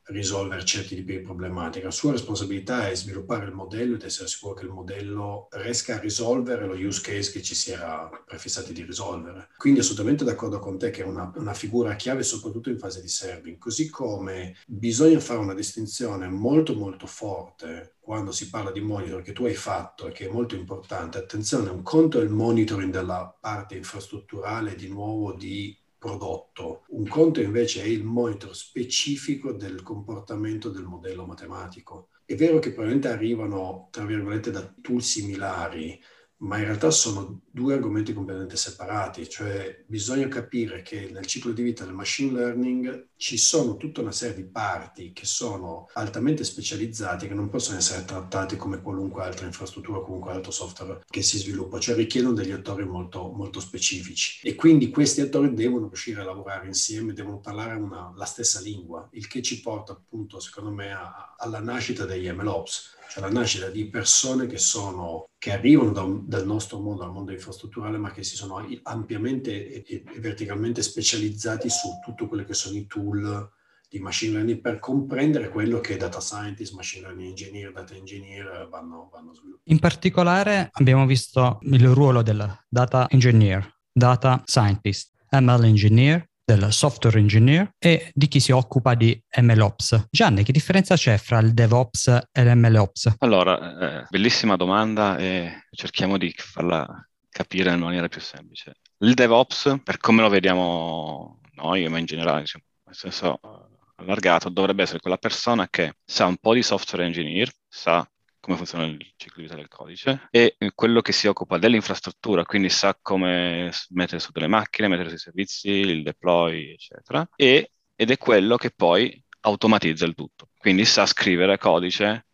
risolvere 0.05 0.65
certi 0.65 0.95
tipi 0.95 1.13
di 1.13 1.22
problematica. 1.22 1.86
La 1.86 1.91
sua 1.91 2.12
responsabilità 2.12 2.89
è 2.89 2.95
sviluppare 2.95 3.45
il 3.45 3.53
modello 3.53 3.95
ed 3.95 4.03
essere 4.03 4.27
sicuro 4.27 4.53
che 4.53 4.65
il 4.65 4.72
modello 4.72 5.48
riesca 5.51 5.95
a 5.95 6.00
risolvere 6.00 6.65
lo 6.65 6.74
use 6.74 7.01
case 7.01 7.31
che 7.31 7.41
ci 7.41 7.55
si 7.55 7.72
era 7.72 8.10
prefissati 8.25 8.74
di 8.74 8.83
risolvere. 8.83 9.50
Quindi 9.57 9.79
assolutamente 9.79 10.24
d'accordo 10.24 10.60
con 10.60 10.77
te 10.77 10.89
che 10.89 11.03
è 11.03 11.05
una, 11.05 11.31
una 11.36 11.53
figura 11.53 11.95
chiave 11.95 12.24
soprattutto 12.24 12.69
in 12.69 12.79
fase 12.79 13.01
di 13.01 13.07
serving, 13.07 13.57
così 13.57 13.89
come 13.89 14.55
bisogna 14.67 15.19
fare 15.19 15.39
una 15.39 15.53
distinzione 15.53 16.27
molto 16.27 16.75
molto 16.75 17.07
forte 17.07 17.95
quando 18.00 18.33
si 18.33 18.50
parla 18.50 18.72
di 18.72 18.81
monitor 18.81 19.22
che 19.22 19.31
tu 19.31 19.45
hai 19.45 19.53
fatto 19.53 20.07
e 20.07 20.12
che 20.12 20.27
è 20.27 20.31
molto 20.31 20.55
importante. 20.55 21.17
Attenzione, 21.17 21.69
un 21.69 21.81
conto 21.83 22.19
è 22.19 22.24
il 22.24 22.29
monitoring 22.29 22.91
della 22.91 23.33
parte 23.39 23.75
infrastrutturale 23.75 24.75
di 24.75 24.89
nuovo 24.89 25.31
di 25.31 25.77
prodotto. 26.03 26.83
Un 26.89 27.07
conto 27.07 27.39
invece 27.39 27.81
è 27.81 27.86
il 27.86 28.03
monitor 28.03 28.53
specifico 28.53 29.53
del 29.53 29.81
comportamento 29.83 30.67
del 30.69 30.83
modello 30.83 31.25
matematico. 31.25 32.10
È 32.25 32.36
vero 32.36 32.60
che 32.60 32.72
probabilmente 32.72 33.07
arrivano, 33.07 33.88
tra 33.89 34.03
virgolette, 34.03 34.51
da 34.51 34.69
tool 34.81 35.01
similari, 35.01 35.98
ma 36.43 36.57
in 36.57 36.65
realtà 36.65 36.91
sono 36.91 37.41
due 37.50 37.73
argomenti 37.73 38.13
completamente 38.13 38.57
separati, 38.57 39.29
cioè 39.29 39.83
bisogna 39.88 40.27
capire 40.27 40.81
che 40.81 41.09
nel 41.12 41.25
ciclo 41.25 41.53
di 41.53 41.62
vita 41.62 41.85
del 41.85 41.93
machine 41.93 42.33
learning 42.33 43.07
ci 43.15 43.38
sono 43.38 43.77
tutta 43.77 44.01
una 44.01 44.12
serie 44.12 44.35
di 44.35 44.43
parti 44.43 45.13
che 45.13 45.25
sono 45.25 45.88
altamente 45.93 46.43
specializzate 46.43 47.27
che 47.27 47.33
non 47.33 47.50
possono 47.50 47.77
essere 47.77 48.03
trattate 48.03 48.57
come 48.57 48.81
qualunque 48.81 49.23
altra 49.23 49.45
infrastruttura 49.45 50.01
qualunque 50.01 50.31
altro 50.31 50.51
software 50.51 51.01
che 51.09 51.21
si 51.21 51.38
sviluppa, 51.38 51.79
cioè 51.79 51.95
richiedono 51.95 52.33
degli 52.33 52.51
attori 52.51 52.85
molto, 52.85 53.31
molto 53.31 53.62
specifici. 53.62 54.45
E 54.45 54.55
quindi 54.55 54.89
questi 54.89 55.21
attori 55.21 55.53
devono 55.53 55.88
riuscire 55.88 56.21
a 56.21 56.25
lavorare 56.25 56.67
insieme, 56.67 57.13
devono 57.13 57.39
parlare 57.39 57.75
una, 57.75 58.12
la 58.15 58.25
stessa 58.25 58.59
lingua, 58.59 59.07
il 59.13 59.27
che 59.27 59.41
ci 59.41 59.62
porta 59.62 59.93
appunto 59.93 60.41
secondo 60.41 60.71
me 60.71 60.91
a, 60.91 61.35
alla 61.38 61.59
nascita 61.59 62.03
degli 62.05 62.29
MLOps 62.29 63.01
cioè 63.13 63.22
la 63.22 63.29
nascita 63.29 63.70
di 63.70 63.89
persone 63.89 64.48
che, 64.48 64.58
sono, 64.58 65.29
che 65.38 65.51
arrivano 65.51 65.91
da, 65.91 66.03
dal 66.25 66.48
nostro 66.48 66.79
mondo, 66.79 67.03
dal 67.03 67.12
mondo 67.12 67.32
infrastrutturale, 67.32 68.00
ma 68.00 68.12
che 68.12 68.24
si 68.24 68.36
sono 68.36 68.67
ampiamente 68.82 69.84
e, 69.84 69.84
e, 69.88 70.20
verticalmente 70.20 70.82
specializzati 70.82 71.70
su 71.70 71.89
tutto 72.03 72.27
quello 72.27 72.43
che 72.43 72.55
sono 72.55 72.75
i 72.75 72.88
tool 72.88 73.51
di 73.88 74.00
machine 74.00 74.34
learning 74.34 74.62
per 74.62 74.79
comprendere 74.79 75.50
quello 75.50 75.79
che 75.79 75.96
data 75.96 76.20
scientist, 76.20 76.74
machine 76.74 77.05
learning 77.05 77.29
engineer, 77.29 77.72
data 77.72 77.93
engineer 77.93 78.67
vanno, 78.72 79.12
vanno 79.13 79.29
a 79.29 79.34
sviluppare. 79.36 79.62
In 79.65 79.77
particolare 79.77 80.70
abbiamo 80.72 81.05
visto 81.05 81.60
il 81.62 81.88
ruolo 81.89 82.24
del 82.24 82.63
data 82.67 83.08
engineer, 83.12 83.79
data 83.91 84.41
scientist, 84.43 85.12
ML 85.29 85.65
engineer 85.65 86.32
del 86.55 86.72
software 86.72 87.19
engineer 87.19 87.74
e 87.77 88.12
di 88.13 88.27
chi 88.27 88.39
si 88.39 88.51
occupa 88.51 88.93
di 88.93 89.19
MLOps. 89.41 90.07
Gianni, 90.10 90.43
che 90.43 90.51
differenza 90.51 90.95
c'è 90.95 91.17
fra 91.17 91.39
il 91.39 91.53
DevOps 91.53 92.27
e 92.31 92.43
l'MLOps? 92.43 93.15
Allora, 93.19 94.01
eh, 94.01 94.05
bellissima 94.10 94.55
domanda 94.55 95.17
e 95.17 95.65
cerchiamo 95.72 96.17
di 96.17 96.33
farla 96.38 96.88
capire 97.29 97.72
in 97.74 97.79
maniera 97.79 98.07
più 98.07 98.22
semplice. 98.22 98.74
Il 99.00 99.13
DevOps, 99.13 99.79
per 99.83 99.98
come 99.98 100.22
lo 100.22 100.29
vediamo 100.29 101.39
noi, 101.55 101.88
ma 101.89 101.98
in 101.98 102.05
generale, 102.05 102.41
diciamo, 102.41 102.63
nel 102.86 102.95
senso 102.95 103.39
eh, 103.41 104.03
allargato, 104.03 104.50
dovrebbe 104.50 104.83
essere 104.83 105.00
quella 105.00 105.17
persona 105.17 105.67
che 105.69 105.95
sa 106.05 106.25
un 106.25 106.38
po' 106.38 106.53
di 106.53 106.63
software 106.63 107.05
engineer, 107.05 107.51
sa 107.67 108.07
come 108.43 108.57
funziona 108.57 108.83
il 108.83 109.13
ciclo 109.15 109.38
di 109.38 109.43
vita 109.43 109.55
del 109.55 109.69
codice 109.69 110.27
e 110.29 110.57
quello 110.75 111.00
che 111.00 111.13
si 111.13 111.27
occupa 111.27 111.57
dell'infrastruttura, 111.57 112.43
quindi 112.43 112.67
sa 112.67 112.93
come 113.01 113.71
mettere 113.91 114.19
su 114.19 114.31
delle 114.33 114.47
macchine, 114.47 114.89
mettere 114.89 115.07
sui 115.07 115.17
servizi, 115.17 115.69
il 115.69 116.03
deploy, 116.03 116.73
eccetera, 116.73 117.25
e, 117.38 117.71
ed 117.95 118.12
è 118.12 118.17
quello 118.17 118.57
che 118.57 118.71
poi 118.71 119.23
automatizza 119.39 120.03
il 120.03 120.13
tutto. 120.13 120.50
Quindi 120.57 120.83
sa 120.83 121.05
scrivere 121.05 121.57
codice, 121.57 122.25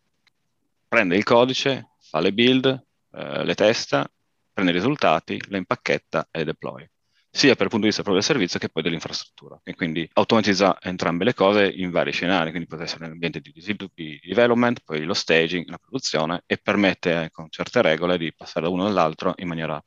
prende 0.87 1.15
il 1.15 1.23
codice, 1.23 1.91
fa 1.99 2.19
le 2.21 2.33
build, 2.33 2.65
eh, 3.13 3.43
le 3.45 3.53
testa, 3.53 4.11
prende 4.51 4.71
i 4.71 4.75
risultati, 4.75 5.39
le 5.47 5.57
impacchetta 5.57 6.29
e 6.31 6.43
deploy 6.43 6.89
sia 7.31 7.55
per 7.55 7.65
il 7.65 7.69
punto 7.69 7.85
di 7.85 7.87
vista 7.87 8.01
proprio 8.03 8.15
del 8.15 8.23
servizio 8.23 8.59
che 8.59 8.69
poi 8.69 8.83
dell'infrastruttura. 8.83 9.59
E 9.63 9.75
quindi 9.75 10.09
automatizza 10.13 10.77
entrambe 10.81 11.23
le 11.23 11.33
cose 11.33 11.69
in 11.69 11.91
vari 11.91 12.11
scenari, 12.11 12.49
quindi 12.49 12.67
può 12.67 12.77
essere 12.77 13.01
nell'ambiente 13.05 13.39
di, 13.39 13.51
di 13.53 14.19
development, 14.23 14.81
poi 14.83 15.03
lo 15.03 15.13
staging, 15.13 15.67
la 15.69 15.77
produzione 15.77 16.43
e 16.45 16.57
permette 16.57 17.29
con 17.31 17.47
certe 17.49 17.81
regole 17.81 18.17
di 18.17 18.33
passare 18.33 18.65
da 18.65 18.71
uno 18.71 18.85
all'altro 18.85 19.33
in 19.37 19.47
maniera 19.47 19.81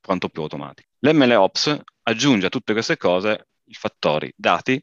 quanto 0.00 0.28
più 0.28 0.42
automatica. 0.42 0.88
L'MLOps 1.00 1.80
aggiunge 2.02 2.46
a 2.46 2.48
tutte 2.48 2.72
queste 2.72 2.96
cose 2.96 3.48
i 3.64 3.74
fattori 3.74 4.32
dati 4.34 4.82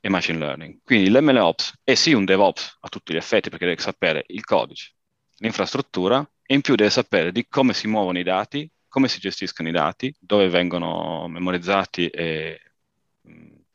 e 0.00 0.08
machine 0.08 0.38
learning. 0.38 0.80
Quindi 0.82 1.08
l'MLOps 1.10 1.80
è 1.82 1.94
sì 1.94 2.12
un 2.12 2.24
DevOps 2.24 2.78
a 2.80 2.88
tutti 2.88 3.12
gli 3.12 3.16
effetti 3.16 3.48
perché 3.48 3.64
deve 3.64 3.80
sapere 3.80 4.24
il 4.28 4.44
codice, 4.44 4.94
l'infrastruttura 5.38 6.28
e 6.44 6.54
in 6.54 6.60
più 6.60 6.74
deve 6.74 6.90
sapere 6.90 7.32
di 7.32 7.46
come 7.48 7.72
si 7.72 7.86
muovono 7.86 8.18
i 8.18 8.22
dati 8.22 8.70
come 8.94 9.08
si 9.08 9.18
gestiscono 9.18 9.68
i 9.68 9.72
dati, 9.72 10.14
dove 10.20 10.48
vengono 10.48 11.26
memorizzati 11.26 12.06
e 12.06 12.60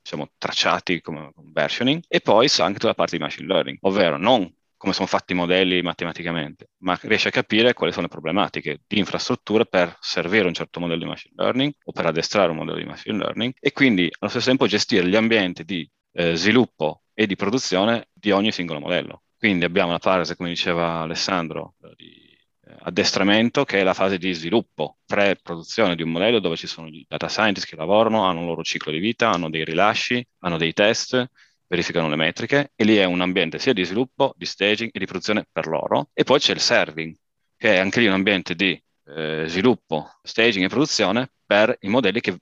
diciamo, 0.01 0.31
tracciati 0.38 1.01
come 1.01 1.33
versioning, 1.51 2.01
e 2.07 2.21
poi 2.21 2.47
sa 2.47 2.63
anche 2.63 2.75
tutta 2.75 2.88
la 2.88 2.93
parte 2.93 3.17
di 3.17 3.21
machine 3.21 3.45
learning, 3.45 3.79
ovvero 3.81 4.17
non 4.17 4.49
come 4.77 4.93
sono 4.93 5.07
fatti 5.07 5.33
i 5.33 5.35
modelli 5.35 5.81
matematicamente, 5.81 6.69
ma 6.83 6.97
riesce 7.01 7.27
a 7.27 7.31
capire 7.31 7.73
quali 7.73 7.91
sono 7.91 8.05
le 8.05 8.11
problematiche 8.13 8.79
di 8.88 8.97
infrastruttura 8.97 9.65
per 9.65 9.97
servire 9.99 10.47
un 10.47 10.53
certo 10.53 10.79
modello 10.79 11.01
di 11.01 11.09
machine 11.09 11.33
learning 11.35 11.73
o 11.83 11.91
per 11.91 12.05
addestrare 12.05 12.51
un 12.51 12.55
modello 12.55 12.77
di 12.77 12.85
machine 12.85 13.17
learning 13.17 13.53
e 13.59 13.73
quindi 13.73 14.09
allo 14.19 14.31
stesso 14.31 14.47
tempo 14.47 14.67
gestire 14.67 15.05
gli 15.05 15.17
ambienti 15.17 15.65
di 15.65 15.85
eh, 16.13 16.33
sviluppo 16.38 17.01
e 17.13 17.27
di 17.27 17.35
produzione 17.35 18.07
di 18.13 18.31
ogni 18.31 18.53
singolo 18.53 18.79
modello. 18.79 19.23
Quindi 19.38 19.65
abbiamo 19.65 19.91
la 19.91 19.99
fase, 19.99 20.38
come 20.38 20.47
diceva 20.47 21.01
Alessandro, 21.01 21.75
di 21.97 22.18
addestramento 22.81 23.63
che 23.63 23.79
è 23.79 23.83
la 23.83 23.93
fase 23.93 24.17
di 24.17 24.33
sviluppo, 24.33 24.98
pre-produzione 25.05 25.95
di 25.95 26.03
un 26.03 26.12
modello 26.12 26.39
dove 26.39 26.55
ci 26.55 26.67
sono 26.67 26.88
i 26.88 27.05
data 27.07 27.27
scientist 27.27 27.67
che 27.67 27.75
lavorano, 27.75 28.24
hanno 28.25 28.41
un 28.41 28.45
loro 28.45 28.63
ciclo 28.63 28.91
di 28.91 29.00
vita, 29.00 29.29
hanno 29.29 29.50
dei 29.50 29.63
rilasci, 29.63 30.25
hanno 30.39 30.57
dei 30.57 30.74
test, 30.74 31.29
verificano 31.67 32.09
le 32.09 32.15
metriche 32.15 32.71
e 32.75 32.83
lì 32.83 32.95
è 32.98 33.05
un 33.05 33.21
ambiente 33.21 33.59
sia 33.59 33.74
di 33.74 33.83
sviluppo, 33.83 34.33
di 34.36 34.45
staging 34.45 34.89
e 34.93 35.00
di 35.00 35.05
produzione 35.05 35.45
per 35.51 35.67
loro. 35.67 36.09
E 36.13 36.24
poi 36.24 36.39
c'è 36.39 36.53
il 36.53 36.59
serving, 36.59 37.15
che 37.55 37.75
è 37.75 37.77
anche 37.77 38.00
lì 38.00 38.07
un 38.07 38.13
ambiente 38.13 38.55
di 38.55 38.81
eh, 39.05 39.45
sviluppo, 39.48 40.19
staging 40.24 40.65
e 40.65 40.69
produzione 40.69 41.31
per 41.45 41.75
i 41.81 41.88
modelli 41.88 42.21
che 42.21 42.38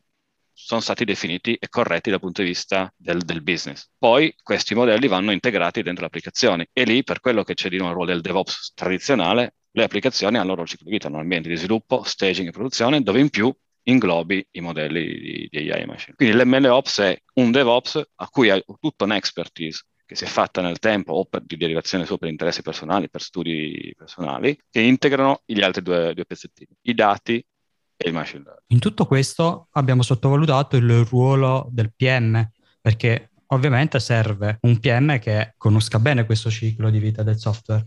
sono 0.60 0.82
stati 0.82 1.06
definiti 1.06 1.56
e 1.56 1.70
corretti 1.70 2.10
dal 2.10 2.20
punto 2.20 2.41
di 2.41 2.48
vista 2.48 2.91
del, 2.98 3.22
del, 3.22 3.44
business. 3.44 3.89
Poi 3.98 4.34
questi 4.41 4.74
modelli 4.74 5.08
vanno 5.08 5.32
integrati 5.32 5.84
dentro 5.84 6.01
le 6.01 6.08
applicazioni 6.08 6.67
e 6.74 6.84
lì 6.84 7.03
per 7.03 7.20
quello 7.20 7.44
che 7.44 7.53
c'è 7.53 7.70
di 7.70 7.77
nuovo 7.77 7.91
il 7.91 7.96
ruolo 7.96 8.12
del 8.12 8.22
DevOps 8.22 8.72
tradizionale 8.74 9.53
le 9.77 9.84
applicazioni 9.84 10.38
hanno 10.38 10.51
il 10.51 10.55
loro 10.55 10.65
ciclo 10.65 10.86
di 10.86 10.91
vita, 10.91 11.07
hanno 11.07 11.19
ambiente 11.19 11.50
di 11.50 11.55
sviluppo, 11.55 12.01
staging 12.03 12.48
e 12.48 12.51
produzione, 12.51 13.03
dove 13.03 13.19
in 13.19 13.29
più 13.29 13.55
inglobi 13.84 14.46
i 14.51 14.60
modelli 14.60 15.19
di, 15.19 15.48
di 15.50 15.72
AI 15.72 15.86
machine. 15.86 16.15
Quindi 16.15 16.36
l'MLOps 16.36 17.00
è 17.00 17.22
un 17.36 17.51
DevOps 17.51 18.03
a 18.15 18.27
cui 18.27 18.50
hai 18.50 18.63
tutta 18.79 19.05
un'expertise 19.05 19.86
che 20.03 20.15
si 20.15 20.24
è 20.24 20.27
fatta 20.27 20.62
nel 20.62 20.79
tempo 20.79 21.13
o 21.13 21.25
per, 21.25 21.43
di 21.43 21.57
derivazione 21.57 22.05
solo 22.05 22.17
per 22.17 22.29
interessi 22.29 22.62
personali, 22.62 23.10
per 23.10 23.22
studi 23.22 23.93
personali, 23.96 24.57
che 24.69 24.81
integrano 24.81 25.43
gli 25.46 25.62
altri 25.62 25.84
due, 25.84 26.13
due 26.13 26.25
pezzettini, 26.25 26.69
i 26.84 26.93
dati 26.93 27.46
e 27.96 28.07
il 28.07 28.13
machine 28.13 28.43
learning. 28.43 28.65
In 28.67 28.79
tutto 28.79 29.05
questo 29.05 29.67
abbiamo 29.72 30.01
sottovalutato 30.01 30.75
il 30.77 31.05
ruolo 31.05 31.67
del 31.72 31.93
PM, 31.93 32.50
perché 32.81 33.31
ovviamente 33.48 34.00
serve 34.00 34.57
un 34.62 34.79
PM 34.79 35.19
che 35.19 35.53
conosca 35.57 36.00
bene 36.00 36.25
questo 36.25 36.50
ciclo 36.50 36.89
di 36.89 37.00
vita 37.00 37.22
del 37.22 37.38
software 37.38 37.86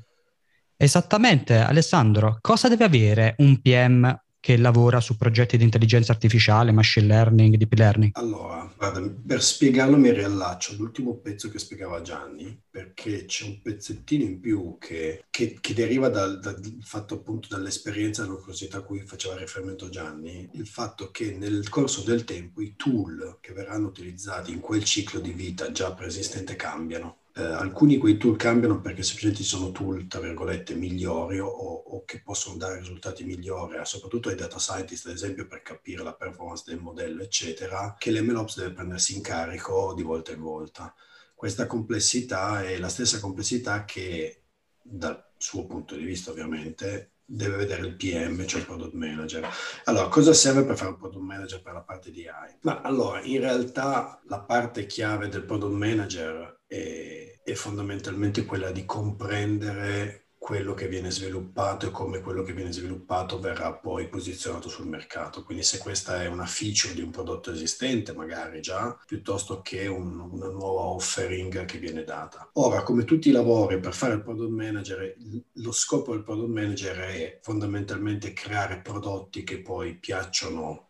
Esattamente, 0.82 1.58
Alessandro, 1.58 2.38
cosa 2.40 2.66
deve 2.66 2.84
avere 2.84 3.34
un 3.40 3.60
PM 3.60 4.18
che 4.40 4.56
lavora 4.56 4.98
su 4.98 5.18
progetti 5.18 5.58
di 5.58 5.64
intelligenza 5.64 6.12
artificiale, 6.12 6.72
machine 6.72 7.06
learning, 7.06 7.56
deep 7.56 7.74
learning? 7.74 8.12
Allora, 8.14 8.66
guarda, 8.74 9.02
per 9.26 9.42
spiegarlo 9.42 9.98
mi 9.98 10.10
riallaccio 10.10 10.72
all'ultimo 10.72 11.16
pezzo 11.18 11.50
che 11.50 11.58
spiegava 11.58 12.00
Gianni, 12.00 12.58
perché 12.70 13.26
c'è 13.26 13.44
un 13.44 13.60
pezzettino 13.60 14.24
in 14.24 14.40
più 14.40 14.78
che, 14.78 15.26
che, 15.28 15.58
che 15.60 15.74
deriva 15.74 16.08
dal, 16.08 16.40
dal, 16.40 16.58
fatto 16.80 17.16
appunto 17.16 17.48
dall'esperienza, 17.50 18.24
dalla 18.24 18.38
curiosità 18.38 18.78
a 18.78 18.82
cui 18.82 19.02
faceva 19.02 19.36
riferimento 19.36 19.90
Gianni, 19.90 20.48
il 20.54 20.66
fatto 20.66 21.10
che 21.10 21.36
nel 21.38 21.68
corso 21.68 22.00
del 22.00 22.24
tempo 22.24 22.62
i 22.62 22.74
tool 22.74 23.36
che 23.42 23.52
verranno 23.52 23.88
utilizzati 23.88 24.50
in 24.50 24.60
quel 24.60 24.82
ciclo 24.84 25.20
di 25.20 25.32
vita 25.32 25.72
già 25.72 25.92
preesistente 25.92 26.56
cambiano 26.56 27.18
eh, 27.34 27.42
alcuni 27.42 27.94
di 27.94 28.00
quei 28.00 28.16
tool 28.16 28.36
cambiano 28.36 28.80
perché 28.80 29.02
semplicemente 29.02 29.44
sono 29.44 29.70
tool, 29.70 30.06
tra 30.06 30.20
virgolette, 30.20 30.74
migliori 30.74 31.38
o, 31.38 31.46
o, 31.46 32.04
che 32.04 32.22
possono 32.22 32.56
dare 32.56 32.78
risultati 32.78 33.24
migliori, 33.24 33.78
soprattutto 33.84 34.28
ai 34.28 34.34
data 34.34 34.58
scientist, 34.58 35.06
ad 35.06 35.12
esempio, 35.12 35.46
per 35.46 35.62
capire 35.62 36.02
la 36.02 36.14
performance 36.14 36.64
del 36.66 36.80
modello, 36.80 37.22
eccetera, 37.22 37.94
che 37.98 38.10
l'MLOps 38.10 38.58
deve 38.58 38.72
prendersi 38.72 39.14
in 39.14 39.22
carico 39.22 39.94
di 39.94 40.02
volta 40.02 40.32
in 40.32 40.40
volta. 40.40 40.94
Questa 41.34 41.66
complessità 41.66 42.64
è 42.64 42.78
la 42.78 42.88
stessa 42.88 43.20
complessità 43.20 43.84
che, 43.84 44.44
dal 44.82 45.32
suo 45.36 45.66
punto 45.66 45.94
di 45.94 46.04
vista 46.04 46.30
ovviamente, 46.32 47.12
deve 47.24 47.56
vedere 47.58 47.86
il 47.86 47.94
PM, 47.94 48.44
cioè 48.44 48.60
il 48.60 48.66
product 48.66 48.94
manager. 48.94 49.48
Allora, 49.84 50.08
cosa 50.08 50.32
serve 50.32 50.64
per 50.64 50.76
fare 50.76 50.90
un 50.90 50.98
product 50.98 51.22
manager 51.22 51.62
per 51.62 51.74
la 51.74 51.82
parte 51.82 52.10
di 52.10 52.26
AI? 52.26 52.56
Ma 52.62 52.80
allora, 52.80 53.22
in 53.22 53.38
realtà 53.40 54.20
la 54.26 54.40
parte 54.40 54.86
chiave 54.86 55.28
del 55.28 55.44
product 55.44 55.72
manager 55.72 56.59
è, 56.70 57.40
è 57.42 57.54
fondamentalmente 57.54 58.44
quella 58.44 58.70
di 58.70 58.84
comprendere 58.84 60.26
quello 60.38 60.72
che 60.72 60.88
viene 60.88 61.10
sviluppato 61.10 61.86
e 61.86 61.90
come 61.90 62.20
quello 62.20 62.42
che 62.42 62.54
viene 62.54 62.72
sviluppato 62.72 63.38
verrà 63.38 63.74
poi 63.74 64.08
posizionato 64.08 64.70
sul 64.70 64.86
mercato. 64.86 65.42
Quindi 65.44 65.62
se 65.62 65.78
questa 65.78 66.22
è 66.22 66.28
una 66.28 66.46
feature 66.46 66.94
di 66.94 67.02
un 67.02 67.10
prodotto 67.10 67.52
esistente, 67.52 68.14
magari 68.14 68.62
già, 68.62 68.98
piuttosto 69.04 69.60
che 69.60 69.86
un, 69.86 70.18
una 70.18 70.48
nuova 70.48 70.82
offering 70.82 71.66
che 71.66 71.78
viene 71.78 72.04
data. 72.04 72.48
Ora, 72.54 72.82
come 72.82 73.04
tutti 73.04 73.28
i 73.28 73.32
lavori 73.32 73.80
per 73.80 73.92
fare 73.92 74.14
il 74.14 74.22
product 74.22 74.50
manager, 74.50 75.14
lo 75.54 75.72
scopo 75.72 76.12
del 76.12 76.24
product 76.24 76.50
manager 76.50 76.98
è 76.98 77.38
fondamentalmente 77.42 78.32
creare 78.32 78.80
prodotti 78.80 79.44
che 79.44 79.60
poi 79.60 79.98
piacciono 79.98 80.89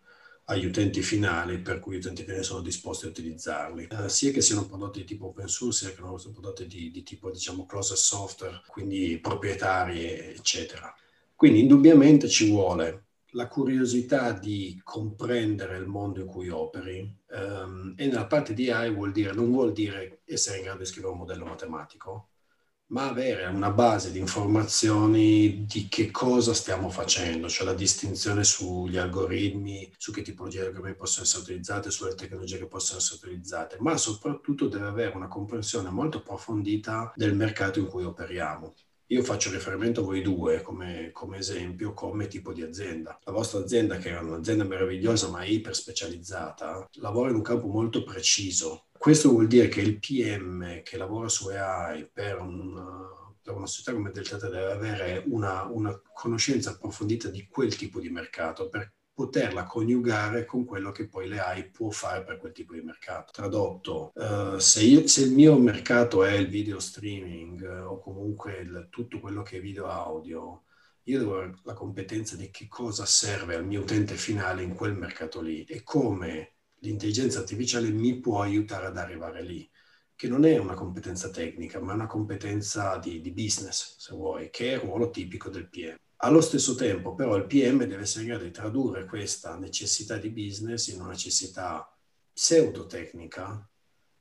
agli 0.50 0.66
utenti 0.66 1.00
finali 1.00 1.58
per 1.58 1.78
cui 1.78 1.94
gli 1.94 1.98
utenti 1.98 2.24
finali 2.24 2.42
sono 2.42 2.60
disposti 2.60 3.06
a 3.06 3.08
utilizzarli, 3.08 3.86
eh, 3.88 4.08
sia 4.08 4.32
che 4.32 4.40
siano 4.40 4.66
prodotti 4.66 5.00
di 5.00 5.04
tipo 5.04 5.26
open 5.26 5.46
source, 5.46 5.86
sia 5.86 5.88
che 5.90 5.96
siano 5.96 6.32
prodotti 6.32 6.66
di, 6.66 6.90
di 6.90 7.02
tipo 7.04 7.30
diciamo 7.30 7.66
closed 7.66 7.96
software, 7.96 8.60
quindi 8.66 9.18
proprietari 9.20 10.04
eccetera. 10.04 10.92
Quindi 11.36 11.60
indubbiamente 11.60 12.28
ci 12.28 12.50
vuole 12.50 13.04
la 13.34 13.46
curiosità 13.46 14.32
di 14.32 14.80
comprendere 14.82 15.76
il 15.78 15.86
mondo 15.86 16.20
in 16.20 16.26
cui 16.26 16.48
operi 16.48 17.08
um, 17.28 17.94
e 17.96 18.06
nella 18.06 18.26
parte 18.26 18.52
di 18.52 18.70
AI 18.70 18.92
vuol 18.92 19.12
dire, 19.12 19.32
non 19.32 19.52
vuol 19.52 19.72
dire 19.72 20.22
essere 20.24 20.58
in 20.58 20.64
grado 20.64 20.80
di 20.80 20.86
scrivere 20.86 21.12
un 21.12 21.20
modello 21.20 21.44
matematico, 21.44 22.29
ma 22.90 23.08
avere 23.08 23.46
una 23.46 23.70
base 23.70 24.10
di 24.10 24.18
informazioni 24.18 25.64
di 25.64 25.86
che 25.88 26.10
cosa 26.10 26.54
stiamo 26.54 26.90
facendo, 26.90 27.48
cioè 27.48 27.66
la 27.66 27.74
distinzione 27.74 28.42
sugli 28.42 28.96
algoritmi, 28.96 29.90
su 29.96 30.12
che 30.12 30.22
tipologie 30.22 30.60
di 30.60 30.66
algoritmi 30.66 30.96
possono 30.96 31.24
essere 31.24 31.42
utilizzate, 31.42 31.90
sulle 31.90 32.14
tecnologie 32.14 32.58
che 32.58 32.66
possono 32.66 32.98
essere 32.98 33.20
utilizzate, 33.22 33.76
ma 33.80 33.96
soprattutto 33.96 34.66
deve 34.66 34.88
avere 34.88 35.16
una 35.16 35.28
comprensione 35.28 35.88
molto 35.90 36.18
approfondita 36.18 37.12
del 37.14 37.34
mercato 37.34 37.78
in 37.78 37.86
cui 37.86 38.04
operiamo. 38.04 38.74
Io 39.06 39.22
faccio 39.22 39.50
riferimento 39.50 40.00
a 40.00 40.04
voi 40.04 40.22
due 40.22 40.62
come, 40.62 41.10
come, 41.12 41.38
esempio, 41.38 41.92
come 41.94 42.28
tipo 42.28 42.52
di 42.52 42.62
azienda. 42.62 43.18
La 43.24 43.32
vostra 43.32 43.58
azienda, 43.58 43.98
che 43.98 44.10
è 44.10 44.18
un'azienda 44.18 44.62
meravigliosa 44.62 45.28
ma 45.28 45.44
iper 45.44 45.74
specializzata, 45.74 46.88
lavora 46.94 47.30
in 47.30 47.36
un 47.36 47.42
campo 47.42 47.66
molto 47.66 48.04
preciso 48.04 48.89
questo 49.00 49.30
vuol 49.30 49.46
dire 49.46 49.68
che 49.68 49.80
il 49.80 49.98
PM 49.98 50.82
che 50.82 50.98
lavora 50.98 51.26
su 51.26 51.48
AI 51.48 52.06
per, 52.12 52.38
un, 52.38 52.74
per 53.40 53.54
una 53.54 53.64
società 53.64 53.94
come 53.94 54.10
Delta 54.10 54.36
deve 54.36 54.72
avere 54.72 55.24
una, 55.26 55.64
una, 55.64 55.98
conoscenza 56.12 56.72
approfondita 56.72 57.30
di 57.30 57.48
quel 57.48 57.74
tipo 57.76 57.98
di 57.98 58.10
mercato 58.10 58.68
per 58.68 58.92
poterla 59.14 59.64
coniugare 59.64 60.44
con 60.44 60.66
quello 60.66 60.90
che 60.92 61.08
poi 61.08 61.28
l'AI 61.28 61.70
può 61.70 61.88
fare 61.88 62.24
per 62.24 62.36
quel 62.36 62.52
tipo 62.52 62.74
di 62.74 62.82
mercato. 62.82 63.32
Tradotto, 63.32 64.12
uh, 64.16 64.58
se, 64.58 64.82
io, 64.82 65.06
se, 65.06 65.22
il 65.22 65.32
mio 65.32 65.58
mercato 65.58 66.22
è 66.22 66.32
il 66.32 66.48
video 66.48 66.78
streaming 66.78 67.62
uh, 67.62 67.90
o 67.90 68.00
comunque 68.00 68.58
il, 68.58 68.88
tutto 68.90 69.18
quello 69.18 69.40
che 69.40 69.56
è 69.56 69.60
video 69.62 69.86
audio, 69.86 70.64
io 71.04 71.18
devo 71.18 71.38
avere 71.38 71.54
la 71.64 71.72
competenza 71.72 72.36
di 72.36 72.50
che 72.50 72.68
cosa 72.68 73.06
serve 73.06 73.54
al 73.54 73.64
mio 73.64 73.80
utente 73.80 74.14
finale 74.14 74.62
in 74.62 74.74
quel 74.74 74.94
mercato 74.94 75.40
lì 75.40 75.64
e 75.64 75.82
come 75.82 76.56
l'intelligenza 76.80 77.38
artificiale 77.38 77.90
mi 77.90 78.20
può 78.20 78.42
aiutare 78.42 78.86
ad 78.86 78.96
arrivare 78.96 79.42
lì, 79.42 79.68
che 80.14 80.28
non 80.28 80.44
è 80.44 80.58
una 80.58 80.74
competenza 80.74 81.30
tecnica, 81.30 81.80
ma 81.80 81.92
è 81.92 81.94
una 81.94 82.06
competenza 82.06 82.98
di, 82.98 83.20
di 83.20 83.32
business, 83.32 83.96
se 83.96 84.14
vuoi, 84.14 84.50
che 84.50 84.72
è 84.72 84.74
il 84.74 84.80
ruolo 84.80 85.10
tipico 85.10 85.48
del 85.48 85.68
PM. 85.68 85.96
Allo 86.22 86.42
stesso 86.42 86.74
tempo, 86.74 87.14
però, 87.14 87.36
il 87.36 87.46
PM 87.46 87.78
deve 87.84 88.02
essere 88.02 88.24
in 88.24 88.28
grado 88.28 88.44
di 88.44 88.50
tradurre 88.50 89.06
questa 89.06 89.56
necessità 89.56 90.18
di 90.18 90.28
business 90.28 90.88
in 90.88 91.00
una 91.00 91.10
necessità 91.10 91.96
pseudotecnica, 92.32 93.66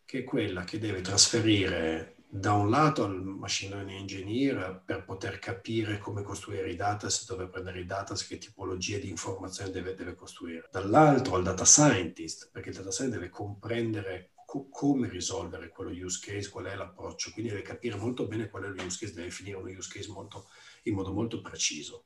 che 0.06 0.20
è 0.20 0.24
quella 0.24 0.64
che 0.64 0.80
deve 0.80 1.02
trasferire 1.02 2.16
da 2.32 2.54
un 2.54 2.70
lato 2.70 3.04
al 3.04 3.24
machine 3.24 3.74
learning 3.74 4.00
engineer 4.02 4.84
per 4.86 5.04
poter 5.04 5.40
capire 5.40 5.98
come 5.98 6.22
costruire 6.22 6.70
i 6.70 6.76
data, 6.76 7.10
se 7.10 7.26
dove 7.28 7.48
prendere 7.48 7.80
i 7.80 7.86
data, 7.86 8.14
che 8.14 8.38
tipologie 8.38 9.00
di 9.00 9.10
informazioni 9.10 9.72
deve, 9.72 9.96
deve 9.96 10.14
costruire. 10.14 10.70
Dall'altro 10.72 11.36
al 11.36 11.44
data 11.44 11.66
scientist, 11.66 12.52
perché 12.52 12.70
il 12.70 12.76
data 12.76 12.92
scientist 12.92 13.20
deve 13.20 13.32
comprendere 13.32 14.34
co- 14.46 14.68
come 14.70 15.10
risolvere 15.10 15.70
quello 15.70 15.90
use 15.90 16.20
case, 16.24 16.52
qual 16.52 16.66
è 16.66 16.76
l'approccio, 16.76 17.32
quindi 17.32 17.50
deve 17.50 17.64
capire 17.64 17.96
molto 17.96 18.28
bene 18.28 18.48
qual 18.48 18.64
è 18.64 18.68
lo 18.68 18.84
use 18.84 19.00
case, 19.00 19.14
deve 19.14 19.28
definire 19.28 19.58
uno 19.58 19.70
use 19.70 19.90
case 19.92 20.12
molto, 20.12 20.46
in 20.84 20.94
modo 20.94 21.12
molto 21.12 21.42
preciso. 21.42 22.06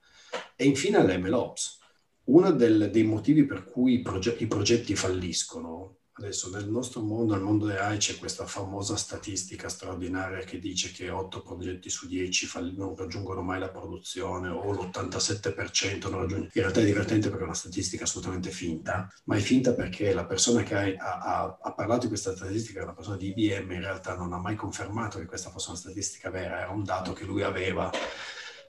E 0.56 0.64
infine 0.66 0.98
all'MLOps. 0.98 1.80
Uno 2.26 2.52
del, 2.52 2.90
dei 2.90 3.04
motivi 3.04 3.44
per 3.46 3.66
cui 3.66 3.96
i, 3.96 4.02
proge- 4.02 4.38
i 4.40 4.48
progetti 4.48 4.96
falliscono 4.96 5.98
Adesso 6.16 6.52
nel 6.52 6.70
nostro 6.70 7.02
mondo, 7.02 7.34
nel 7.34 7.42
mondo 7.42 7.68
AI, 7.68 7.98
c'è 7.98 8.18
questa 8.18 8.46
famosa 8.46 8.96
statistica 8.96 9.68
straordinaria 9.68 10.44
che 10.44 10.60
dice 10.60 10.92
che 10.92 11.10
8 11.10 11.42
progetti 11.42 11.90
su 11.90 12.08
10 12.08 12.76
non 12.76 12.96
raggiungono 12.96 13.42
mai 13.42 13.60
la 13.60 13.70
produzione 13.70 14.48
o 14.48 14.72
l'87% 14.72 16.12
non 16.12 16.20
raggiunge. 16.20 16.52
In 16.54 16.62
realtà 16.62 16.82
è 16.82 16.86
divertente 16.86 17.30
perché 17.30 17.42
è 17.42 17.48
una 17.48 17.56
statistica 17.56 18.04
assolutamente 18.04 18.52
finta, 18.52 19.12
ma 19.24 19.38
è 19.38 19.40
finta 19.40 19.74
perché 19.74 20.14
la 20.14 20.26
persona 20.26 20.62
che 20.62 20.96
ha, 20.96 21.18
ha, 21.18 21.58
ha 21.60 21.74
parlato 21.74 22.02
di 22.02 22.10
questa 22.10 22.36
statistica, 22.36 22.86
la 22.86 22.94
persona 22.94 23.18
di 23.18 23.30
IBM, 23.36 23.72
in 23.72 23.82
realtà 23.82 24.16
non 24.16 24.34
ha 24.34 24.38
mai 24.38 24.56
confermato 24.56 25.18
che 25.18 25.26
questa 25.26 25.50
fosse 25.50 25.70
una 25.70 25.80
statistica 25.80 26.30
vera, 26.30 26.60
era 26.60 26.70
un 26.70 26.84
dato 26.84 27.14
che 27.14 27.26
lui 27.26 27.42
aveva 27.42 27.90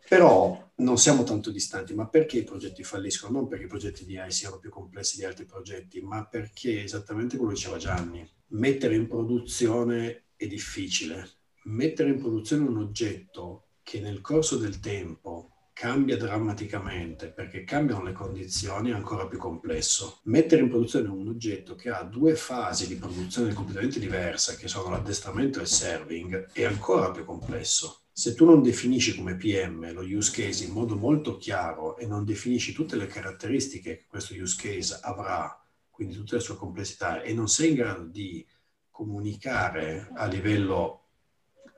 però 0.09 0.73
non 0.77 0.99
siamo 0.99 1.23
tanto 1.23 1.51
distanti, 1.51 1.95
ma 1.95 2.09
perché 2.09 2.39
i 2.39 2.45
progetti 2.45 2.83
falliscono? 2.83 3.39
Non 3.39 3.49
perché 3.49 3.65
i 3.65 3.69
progetti 3.69 4.05
di 4.05 4.19
AI 4.19 4.31
siano 4.31 4.59
più 4.59 4.71
complessi 4.71 5.17
di 5.17 5.25
altri 5.25 5.45
progetti, 5.45 6.01
ma 6.01 6.27
perché 6.27 6.83
esattamente 6.83 7.37
come 7.37 7.55
diceva 7.55 7.77
Gianni, 7.77 8.29
mettere 8.49 8.97
in 8.97 9.07
produzione 9.07 10.27
è 10.37 10.47
difficile. 10.47 11.29
Mettere 11.65 12.11
in 12.11 12.19
produzione 12.19 12.69
un 12.69 12.79
oggetto 12.79 13.69
che 13.83 14.01
nel 14.01 14.21
corso 14.21 14.57
del 14.57 14.81
tempo 14.81 15.54
cambia 15.75 16.17
drammaticamente 16.17 17.29
perché 17.29 17.65
cambiano 17.65 18.03
le 18.03 18.13
condizioni 18.13 18.91
è 18.91 18.95
ancora 18.95 19.27
più 19.27 19.37
complesso. 19.37 20.21
Mettere 20.25 20.63
in 20.63 20.71
produzione 20.71 21.09
un 21.09 21.29
oggetto 21.29 21.75
che 21.75 21.91
ha 21.91 22.03
due 22.05 22.35
fasi 22.37 22.89
di 22.89 22.97
produzione 22.97 23.53
completamente 23.53 24.01
diverse, 24.01 24.57
che 24.57 24.69
sono 24.69 24.89
l'addestramento 24.89 25.59
e 25.59 25.63
il 25.63 25.69
serving, 25.69 26.53
è 26.53 26.65
ancora 26.65 27.11
più 27.11 27.27
complesso 27.27 27.99
se 28.17 28.35
tu 28.35 28.45
non 28.45 28.63
definisci 28.63 29.17
come 29.17 29.35
PM 29.35 29.93
lo 29.93 30.03
use 30.03 30.31
case 30.31 30.65
in 30.65 30.71
modo 30.71 30.95
molto 30.95 31.37
chiaro 31.37 31.97
e 31.97 32.07
non 32.07 32.25
definisci 32.25 32.73
tutte 32.73 32.95
le 32.95 33.09
caratteristiche 33.09 33.97
che 33.97 34.07
questo 34.07 34.35
use 34.35 34.57
case 34.57 35.01
avrà, 35.03 35.61
quindi 35.91 36.15
tutte 36.15 36.37
le 36.37 36.41
sue 36.41 36.55
complessità, 36.55 37.23
e 37.23 37.35
non 37.35 37.49
sei 37.49 37.71
in 37.71 37.75
grado 37.75 38.05
di 38.05 38.47
comunicare 38.89 40.11
a 40.15 40.27
livello, 40.27 41.04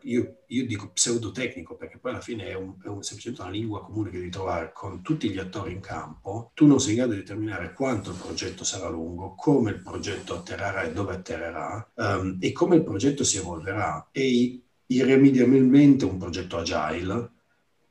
io, 0.07 0.39
io 0.47 0.67
dico 0.67 0.91
pseudotecnico, 0.91 1.77
perché 1.77 1.99
poi 1.99 2.13
alla 2.13 2.21
fine 2.21 2.49
è, 2.49 2.55
un, 2.55 2.75
è 2.83 2.89
un, 2.89 3.03
semplicemente 3.03 3.43
una 3.43 3.51
lingua 3.51 3.85
comune 3.85 4.11
che 4.11 4.19
devi 4.19 4.31
trovare 4.31 4.73
con 4.73 5.03
tutti 5.03 5.29
gli 5.31 5.39
attori 5.39 5.73
in 5.73 5.81
campo, 5.81 6.51
tu 6.55 6.67
non 6.67 6.81
sei 6.81 6.91
in 6.91 6.97
grado 6.97 7.13
di 7.13 7.19
determinare 7.19 7.73
quanto 7.73 8.11
il 8.11 8.17
progetto 8.17 8.65
sarà 8.65 8.89
lungo, 8.89 9.35
come 9.35 9.71
il 9.71 9.81
progetto 9.83 10.35
atterrerà 10.35 10.83
e 10.83 10.93
dove 10.93 11.15
atterrerà, 11.15 11.91
um, 11.95 12.37
e 12.41 12.53
come 12.53 12.77
il 12.77 12.85
progetto 12.85 13.25
si 13.25 13.39
evolverà. 13.39 14.09
E 14.13 14.61
irrimediabilmente 14.87 16.05
un 16.05 16.19
progetto 16.19 16.59
agile, 16.59 17.31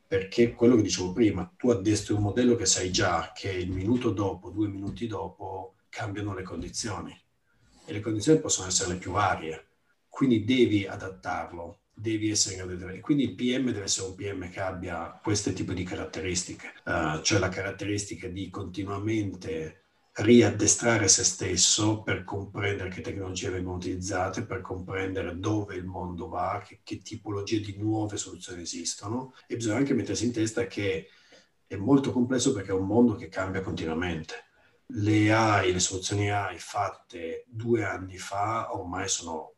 perché 0.06 0.54
quello 0.54 0.76
che 0.76 0.82
dicevo 0.82 1.12
prima, 1.12 1.50
tu 1.56 1.70
addestri 1.70 2.14
un 2.14 2.22
modello 2.22 2.54
che 2.54 2.66
sai 2.66 2.90
già 2.90 3.32
che 3.34 3.50
il 3.50 3.70
minuto 3.70 4.10
dopo, 4.10 4.50
due 4.50 4.68
minuti 4.68 5.06
dopo, 5.06 5.74
cambiano 5.88 6.34
le 6.34 6.42
condizioni. 6.42 7.18
E 7.84 7.92
le 7.92 8.00
condizioni 8.00 8.40
possono 8.40 8.68
essere 8.68 8.90
le 8.90 8.98
più 8.98 9.12
varie. 9.12 9.66
Quindi 10.08 10.44
devi 10.44 10.86
adattarlo, 10.86 11.80
devi 11.98 12.28
essere 12.30 12.56
in 12.56 12.66
grado 12.66 12.92
di... 12.92 13.00
Quindi 13.00 13.24
il 13.24 13.34
PM 13.34 13.66
deve 13.66 13.84
essere 13.84 14.08
un 14.08 14.14
PM 14.14 14.50
che 14.50 14.60
abbia 14.60 15.18
questo 15.22 15.52
tipo 15.54 15.72
di 15.72 15.82
caratteristiche, 15.82 16.74
uh, 16.84 17.22
cioè 17.22 17.38
la 17.38 17.48
caratteristica 17.48 18.28
di 18.28 18.50
continuamente 18.50 19.80
riaddestrare 20.16 21.08
se 21.08 21.24
stesso 21.24 22.02
per 22.02 22.22
comprendere 22.24 22.90
che 22.90 23.00
tecnologie 23.00 23.48
vengono 23.48 23.76
utilizzate, 23.76 24.44
per 24.44 24.60
comprendere 24.60 25.38
dove 25.38 25.74
il 25.74 25.84
mondo 25.84 26.28
va, 26.28 26.62
che, 26.64 26.80
che 26.82 26.98
tipologie 26.98 27.60
di 27.60 27.76
nuove 27.78 28.18
soluzioni 28.18 28.60
esistono. 28.60 29.34
E 29.46 29.56
bisogna 29.56 29.78
anche 29.78 29.94
mettersi 29.94 30.26
in 30.26 30.32
testa 30.32 30.66
che 30.66 31.08
è 31.66 31.76
molto 31.76 32.12
complesso 32.12 32.52
perché 32.52 32.70
è 32.70 32.74
un 32.74 32.86
mondo 32.86 33.14
che 33.14 33.28
cambia 33.28 33.62
continuamente. 33.62 34.44
Le 34.88 35.32
AI, 35.32 35.72
le 35.72 35.80
soluzioni 35.80 36.30
AI 36.30 36.58
fatte 36.58 37.44
due 37.48 37.84
anni 37.84 38.18
fa 38.18 38.74
ormai 38.74 39.08
sono 39.08 39.54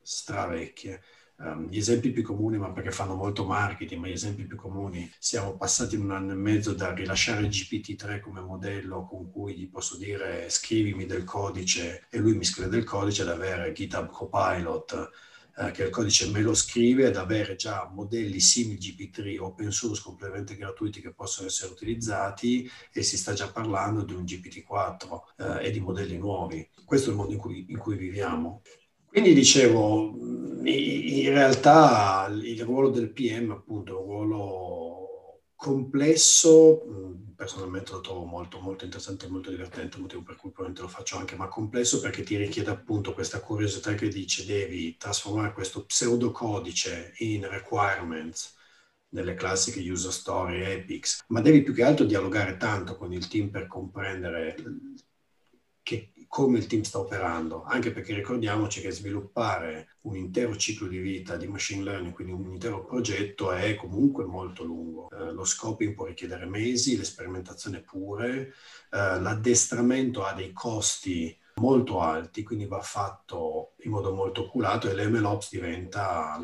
stravecchie 0.00 1.02
Um, 1.38 1.68
gli 1.68 1.76
esempi 1.76 2.12
più 2.12 2.22
comuni, 2.22 2.56
ma 2.56 2.72
perché 2.72 2.90
fanno 2.90 3.14
molto 3.14 3.44
marketing, 3.44 4.00
ma 4.00 4.08
gli 4.08 4.12
esempi 4.12 4.44
più 4.44 4.56
comuni, 4.56 5.10
siamo 5.18 5.54
passati 5.56 5.94
un 5.94 6.10
anno 6.10 6.32
e 6.32 6.34
mezzo 6.36 6.72
da 6.72 6.94
rilasciare 6.94 7.46
GPT-3 7.46 8.20
come 8.20 8.40
modello 8.40 9.04
con 9.04 9.30
cui 9.30 9.54
gli 9.54 9.68
posso 9.68 9.98
dire 9.98 10.48
scrivimi 10.48 11.04
del 11.04 11.24
codice 11.24 12.06
e 12.08 12.18
lui 12.18 12.34
mi 12.34 12.44
scrive 12.44 12.70
del 12.70 12.84
codice, 12.84 13.22
ad 13.22 13.28
avere 13.28 13.72
GitHub 13.72 14.10
Copilot 14.10 15.10
eh, 15.58 15.70
che 15.70 15.84
il 15.84 15.90
codice 15.90 16.28
me 16.30 16.42
lo 16.42 16.54
scrive, 16.54 17.06
ad 17.06 17.16
avere 17.16 17.56
già 17.56 17.90
modelli 17.92 18.40
simili 18.40 18.78
GPT-3 18.78 19.38
open 19.38 19.70
source 19.72 20.02
completamente 20.02 20.54
gratuiti 20.54 21.00
che 21.00 21.12
possono 21.12 21.48
essere 21.48 21.72
utilizzati 21.72 22.70
e 22.92 23.02
si 23.02 23.16
sta 23.16 23.32
già 23.32 23.50
parlando 23.50 24.02
di 24.02 24.12
un 24.12 24.24
GPT-4 24.24 25.20
eh, 25.38 25.66
e 25.66 25.70
di 25.70 25.80
modelli 25.80 26.18
nuovi. 26.18 26.68
Questo 26.84 27.08
è 27.08 27.12
il 27.12 27.18
mondo 27.18 27.32
in 27.32 27.38
cui, 27.38 27.64
in 27.68 27.78
cui 27.78 27.96
viviamo. 27.96 28.62
Quindi 29.06 29.32
dicevo, 29.32 30.14
in 30.70 31.28
realtà 31.30 32.28
il 32.30 32.62
ruolo 32.62 32.90
del 32.90 33.12
PM 33.12 33.50
appunto 33.52 33.96
è 33.96 34.00
un 34.00 34.04
ruolo 34.04 35.42
complesso, 35.54 36.82
personalmente 37.34 37.92
lo 37.92 38.00
trovo 38.00 38.24
molto, 38.24 38.60
molto 38.60 38.84
interessante 38.84 39.26
e 39.26 39.28
molto 39.28 39.50
divertente, 39.50 39.98
motivo 39.98 40.22
per 40.22 40.36
cui 40.36 40.50
probabilmente 40.50 40.82
lo 40.82 40.88
faccio 40.88 41.16
anche, 41.16 41.36
ma 41.36 41.48
complesso 41.48 42.00
perché 42.00 42.22
ti 42.22 42.36
richiede 42.36 42.70
appunto 42.70 43.14
questa 43.14 43.40
curiosità 43.40 43.94
che 43.94 44.08
dice 44.08 44.44
devi 44.44 44.96
trasformare 44.96 45.52
questo 45.52 45.84
pseudocodice 45.84 47.14
in 47.18 47.48
requirements 47.48 48.54
delle 49.08 49.34
classiche 49.34 49.88
user 49.88 50.12
story, 50.12 50.62
epics, 50.62 51.24
ma 51.28 51.40
devi 51.40 51.62
più 51.62 51.72
che 51.72 51.84
altro 51.84 52.04
dialogare 52.04 52.56
tanto 52.56 52.96
con 52.96 53.12
il 53.12 53.26
team 53.28 53.50
per 53.50 53.66
comprendere 53.66 54.56
che, 55.82 56.12
come 56.28 56.58
il 56.58 56.66
team 56.66 56.82
sta 56.82 56.98
operando, 56.98 57.64
anche 57.64 57.92
perché 57.92 58.14
ricordiamoci 58.14 58.80
che 58.80 58.90
sviluppare 58.90 59.96
un 60.02 60.16
intero 60.16 60.56
ciclo 60.56 60.86
di 60.86 60.98
vita 60.98 61.36
di 61.36 61.46
machine 61.46 61.82
learning, 61.82 62.14
quindi 62.14 62.32
un 62.32 62.52
intero 62.52 62.84
progetto, 62.84 63.52
è 63.52 63.74
comunque 63.74 64.24
molto 64.24 64.64
lungo. 64.64 65.08
Eh, 65.10 65.32
lo 65.32 65.44
scoping 65.44 65.94
può 65.94 66.06
richiedere 66.06 66.46
mesi, 66.46 66.96
l'esperimentazione 66.96 67.80
pure, 67.80 68.52
eh, 68.90 69.20
l'addestramento 69.20 70.24
ha 70.24 70.32
dei 70.32 70.52
costi 70.52 71.36
molto 71.56 72.00
alti, 72.00 72.42
quindi 72.42 72.66
va 72.66 72.80
fatto 72.80 73.74
in 73.82 73.90
modo 73.90 74.14
molto 74.14 74.42
oculato 74.42 74.88
e 74.88 74.94
l'MLOps 74.94 75.50
diventa 75.50 76.38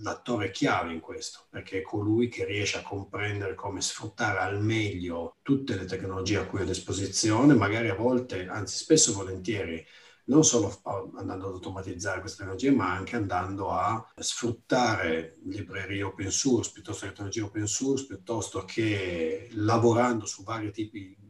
l'attore 0.00 0.50
chiave 0.50 0.92
in 0.92 1.00
questo, 1.00 1.46
perché 1.50 1.78
è 1.78 1.82
colui 1.82 2.28
che 2.28 2.44
riesce 2.44 2.78
a 2.78 2.82
comprendere 2.82 3.54
come 3.54 3.80
sfruttare 3.80 4.38
al 4.38 4.62
meglio 4.62 5.36
tutte 5.42 5.76
le 5.76 5.84
tecnologie 5.84 6.38
a 6.38 6.46
cui 6.46 6.60
a 6.60 6.64
disposizione, 6.64 7.54
magari 7.54 7.88
a 7.88 7.94
volte, 7.94 8.46
anzi 8.48 8.76
spesso 8.76 9.10
e 9.10 9.14
volentieri, 9.14 9.86
non 10.28 10.44
solo 10.44 10.80
andando 11.16 11.46
ad 11.46 11.54
automatizzare 11.54 12.20
queste 12.20 12.38
tecnologie, 12.38 12.70
ma 12.72 12.92
anche 12.92 13.16
andando 13.16 13.70
a 13.70 14.12
sfruttare 14.16 15.36
librerie 15.44 16.02
open 16.02 16.30
source 16.30 16.72
piuttosto 16.72 17.06
che 17.06 17.12
tecnologie 17.12 17.42
open 17.42 17.66
source, 17.66 18.06
piuttosto 18.06 18.64
che 18.64 19.48
lavorando 19.52 20.26
su 20.26 20.42
vari 20.42 20.72
tipi 20.72 21.16
di 21.18 21.25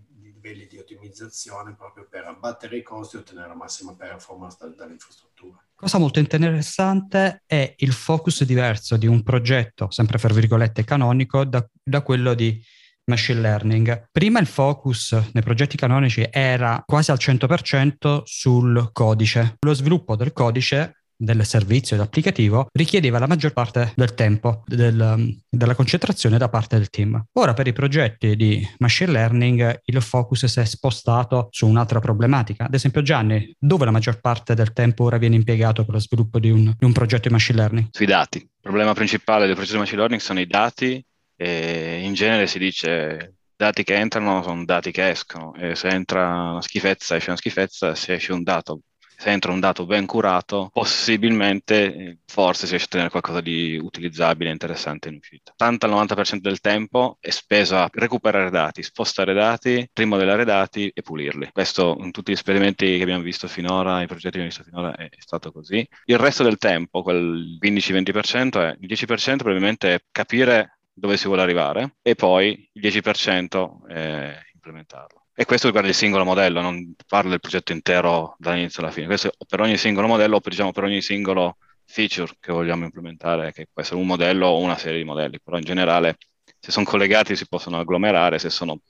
livelli 0.46 0.66
di 0.66 0.78
ottimizzazione 0.78 1.74
proprio 1.74 2.06
per 2.08 2.24
abbattere 2.24 2.76
i 2.76 2.82
costi 2.82 3.16
e 3.16 3.20
ottenere 3.20 3.48
la 3.48 3.54
massima 3.54 3.94
performance 3.94 4.56
dall'infrastruttura. 4.76 5.58
Cosa 5.74 5.98
molto 5.98 6.20
interessante 6.20 7.42
è 7.46 7.74
il 7.78 7.92
focus 7.92 8.44
diverso 8.44 8.96
di 8.96 9.06
un 9.06 9.22
progetto, 9.22 9.90
sempre 9.90 10.18
fra 10.18 10.32
virgolette 10.32 10.84
canonico, 10.84 11.44
da, 11.44 11.66
da 11.82 12.00
quello 12.02 12.34
di 12.34 12.62
machine 13.04 13.40
learning. 13.40 14.08
Prima 14.10 14.40
il 14.40 14.46
focus 14.46 15.12
nei 15.32 15.42
progetti 15.42 15.76
canonici 15.76 16.26
era 16.30 16.82
quasi 16.84 17.10
al 17.10 17.18
100% 17.20 18.22
sul 18.24 18.90
codice. 18.92 19.56
Lo 19.60 19.74
sviluppo 19.74 20.16
del 20.16 20.32
codice 20.32 21.02
del 21.16 21.44
servizio 21.46 22.00
applicativo 22.00 22.68
richiedeva 22.72 23.18
la 23.18 23.26
maggior 23.26 23.52
parte 23.52 23.92
del 23.96 24.14
tempo 24.14 24.62
del, 24.66 25.40
della 25.48 25.74
concentrazione 25.74 26.38
da 26.38 26.48
parte 26.48 26.76
del 26.76 26.90
team. 26.90 27.24
Ora 27.34 27.54
per 27.54 27.66
i 27.66 27.72
progetti 27.72 28.36
di 28.36 28.66
machine 28.78 29.12
learning 29.12 29.80
il 29.84 30.02
focus 30.02 30.44
si 30.46 30.60
è 30.60 30.64
spostato 30.64 31.48
su 31.50 31.66
un'altra 31.66 32.00
problematica. 32.00 32.64
Ad 32.64 32.74
esempio 32.74 33.02
Gianni, 33.02 33.54
dove 33.58 33.84
la 33.84 33.90
maggior 33.90 34.20
parte 34.20 34.54
del 34.54 34.72
tempo 34.72 35.04
ora 35.04 35.18
viene 35.18 35.36
impiegato 35.36 35.84
per 35.84 35.94
lo 35.94 36.00
sviluppo 36.00 36.38
di 36.38 36.50
un, 36.50 36.74
di 36.76 36.84
un 36.84 36.92
progetto 36.92 37.28
di 37.28 37.34
machine 37.34 37.58
learning? 37.58 37.88
Sui 37.90 38.06
dati. 38.06 38.38
Il 38.38 38.72
problema 38.72 38.92
principale 38.94 39.46
del 39.46 39.54
progetto 39.54 39.76
di 39.76 39.82
machine 39.82 39.98
learning 39.98 40.20
sono 40.20 40.40
i 40.40 40.46
dati 40.46 41.04
e 41.36 42.00
in 42.02 42.14
genere 42.14 42.46
si 42.46 42.58
dice 42.58 43.36
dati 43.56 43.84
che 43.84 43.94
entrano 43.94 44.42
sono 44.42 44.64
dati 44.64 44.90
che 44.90 45.10
escono 45.10 45.54
e 45.54 45.74
se 45.74 45.88
entra 45.88 46.50
una 46.50 46.62
schifezza 46.62 47.16
esce 47.16 47.30
una 47.30 47.38
schifezza, 47.38 47.94
se 47.94 48.14
esce 48.14 48.32
un 48.32 48.42
dato 48.42 48.80
se 49.16 49.30
entra 49.30 49.52
un 49.52 49.60
dato 49.60 49.86
ben 49.86 50.06
curato, 50.06 50.70
possibilmente 50.72 51.94
eh, 51.94 52.18
forse 52.26 52.66
si 52.66 52.70
riesce 52.70 52.84
a 52.84 52.88
ottenere 52.88 53.10
qualcosa 53.10 53.40
di 53.40 53.78
utilizzabile 53.80 54.50
e 54.50 54.52
interessante 54.52 55.08
in 55.08 55.16
uscita. 55.16 55.54
80-90% 55.58 56.36
del 56.36 56.60
tempo 56.60 57.16
è 57.20 57.30
speso 57.30 57.76
a 57.76 57.88
recuperare 57.92 58.50
dati, 58.50 58.82
spostare 58.82 59.32
dati, 59.32 59.88
rimodellare 59.92 60.44
dati 60.44 60.90
e 60.94 61.02
pulirli. 61.02 61.50
Questo 61.52 61.96
in 62.00 62.10
tutti 62.10 62.30
gli 62.30 62.34
esperimenti 62.34 62.96
che 62.96 63.02
abbiamo 63.02 63.22
visto 63.22 63.48
finora, 63.48 64.02
i 64.02 64.06
progetti 64.06 64.38
che 64.38 64.44
abbiamo 64.44 64.48
visto 64.48 64.64
finora 64.64 64.94
è, 64.94 65.08
stato 65.18 65.50
così. 65.50 65.86
Il 66.04 66.18
resto 66.18 66.42
del 66.42 66.58
tempo, 66.58 67.02
quel 67.02 67.58
15-20%, 67.60 68.62
è 68.62 68.76
il 68.78 68.88
10% 68.88 69.36
probabilmente 69.36 69.94
è 69.94 70.00
capire 70.10 70.78
dove 70.92 71.16
si 71.16 71.26
vuole 71.26 71.42
arrivare 71.42 71.96
e 72.02 72.14
poi 72.14 72.68
il 72.72 72.82
10% 72.82 73.86
è 73.88 74.38
implementarlo. 74.54 75.25
E 75.38 75.44
questo 75.44 75.66
riguarda 75.66 75.90
il 75.90 75.94
singolo 75.94 76.24
modello, 76.24 76.62
non 76.62 76.94
parlo 77.06 77.28
del 77.28 77.40
progetto 77.40 77.72
intero 77.72 78.36
dall'inizio 78.38 78.80
alla 78.80 78.90
fine. 78.90 79.06
Questo 79.06 79.32
per 79.46 79.60
ogni 79.60 79.76
singolo 79.76 80.06
modello 80.06 80.36
o 80.36 80.40
per, 80.40 80.52
diciamo, 80.52 80.72
per 80.72 80.84
ogni 80.84 81.02
singolo 81.02 81.58
feature 81.84 82.32
che 82.40 82.52
vogliamo 82.52 82.84
implementare, 82.84 83.52
che 83.52 83.68
può 83.70 83.82
essere 83.82 84.00
un 84.00 84.06
modello 84.06 84.46
o 84.46 84.60
una 84.60 84.78
serie 84.78 84.96
di 84.96 85.04
modelli, 85.04 85.38
però 85.38 85.58
in 85.58 85.64
generale 85.64 86.16
se 86.58 86.70
sono 86.72 86.86
collegati 86.86 87.36
si 87.36 87.46
possono 87.46 87.78
agglomerare, 87.78 88.38
se 88.38 88.48
sono 88.48 88.80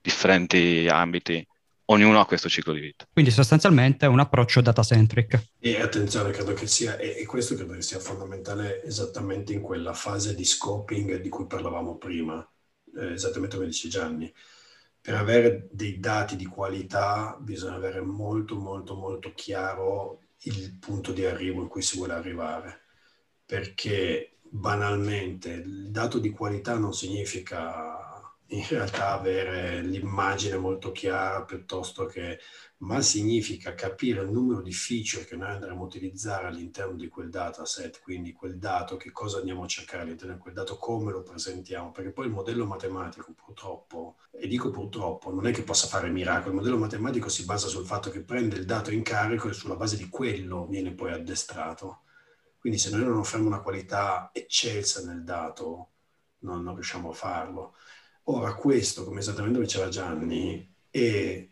differenti 0.00 0.86
ambiti, 0.88 1.44
ognuno 1.86 2.20
ha 2.20 2.26
questo 2.26 2.48
ciclo 2.48 2.72
di 2.72 2.80
vita. 2.80 3.04
Quindi 3.12 3.32
sostanzialmente 3.32 4.06
è 4.06 4.08
un 4.08 4.20
approccio 4.20 4.60
data-centric. 4.60 5.48
E 5.58 5.80
attenzione, 5.80 6.30
credo 6.30 6.52
che 6.52 6.68
sia, 6.68 6.98
e, 6.98 7.26
questo 7.26 7.56
credo 7.56 7.72
che 7.72 7.82
sia 7.82 7.98
fondamentale 7.98 8.80
esattamente 8.84 9.52
in 9.52 9.60
quella 9.60 9.92
fase 9.92 10.36
di 10.36 10.44
scoping 10.44 11.20
di 11.20 11.28
cui 11.28 11.46
parlavamo 11.46 11.96
prima, 11.96 12.48
eh, 12.96 13.14
esattamente 13.14 13.56
come 13.56 13.68
dice 13.68 13.88
Gianni 13.88 14.32
per 15.06 15.14
avere 15.14 15.68
dei 15.70 16.00
dati 16.00 16.34
di 16.34 16.46
qualità 16.46 17.36
bisogna 17.38 17.76
avere 17.76 18.00
molto, 18.00 18.56
molto, 18.56 18.96
molto 18.96 19.32
chiaro 19.34 20.22
il 20.38 20.80
punto 20.80 21.12
di 21.12 21.24
arrivo 21.24 21.62
in 21.62 21.68
cui 21.68 21.80
si 21.80 21.96
vuole 21.96 22.14
arrivare, 22.14 22.80
perché 23.44 24.38
banalmente 24.42 25.50
il 25.50 25.92
dato 25.92 26.18
di 26.18 26.30
qualità 26.30 26.76
non 26.76 26.92
significa 26.92 28.05
in 28.48 28.64
realtà 28.68 29.10
avere 29.10 29.82
l'immagine 29.82 30.56
molto 30.56 30.92
chiara 30.92 31.42
piuttosto 31.42 32.06
che, 32.06 32.38
ma 32.78 33.00
significa 33.00 33.74
capire 33.74 34.22
il 34.22 34.30
numero 34.30 34.62
di 34.62 34.72
feature 34.72 35.24
che 35.24 35.34
noi 35.34 35.48
andremo 35.48 35.82
a 35.82 35.86
utilizzare 35.86 36.46
all'interno 36.46 36.94
di 36.94 37.08
quel 37.08 37.28
dataset, 37.28 38.00
quindi 38.00 38.32
quel 38.32 38.58
dato, 38.58 38.96
che 38.96 39.10
cosa 39.10 39.38
andiamo 39.38 39.64
a 39.64 39.66
cercare 39.66 40.02
all'interno 40.02 40.34
di 40.34 40.40
quel 40.40 40.54
dato, 40.54 40.76
come 40.76 41.10
lo 41.10 41.22
presentiamo, 41.22 41.90
perché 41.90 42.12
poi 42.12 42.26
il 42.26 42.32
modello 42.32 42.66
matematico 42.66 43.32
purtroppo, 43.32 44.16
e 44.30 44.46
dico 44.46 44.70
purtroppo, 44.70 45.32
non 45.32 45.46
è 45.46 45.52
che 45.52 45.62
possa 45.62 45.88
fare 45.88 46.08
miracoli, 46.08 46.50
il 46.50 46.56
modello 46.56 46.78
matematico 46.78 47.28
si 47.28 47.44
basa 47.44 47.66
sul 47.66 47.86
fatto 47.86 48.10
che 48.10 48.22
prende 48.22 48.56
il 48.56 48.64
dato 48.64 48.92
in 48.92 49.02
carico 49.02 49.48
e 49.48 49.52
sulla 49.54 49.76
base 49.76 49.96
di 49.96 50.08
quello 50.08 50.66
viene 50.66 50.92
poi 50.92 51.12
addestrato. 51.12 52.02
Quindi 52.58 52.78
se 52.78 52.90
noi 52.90 53.04
non 53.04 53.18
offriamo 53.18 53.46
una 53.46 53.60
qualità 53.60 54.30
eccelsa 54.32 55.04
nel 55.04 55.22
dato, 55.24 55.90
non, 56.40 56.62
non 56.62 56.74
riusciamo 56.74 57.10
a 57.10 57.12
farlo. 57.12 57.74
Ora, 58.28 58.54
questo, 58.54 59.04
come 59.04 59.20
esattamente 59.20 59.60
diceva 59.60 59.88
Gianni, 59.88 60.68
è 60.90 61.48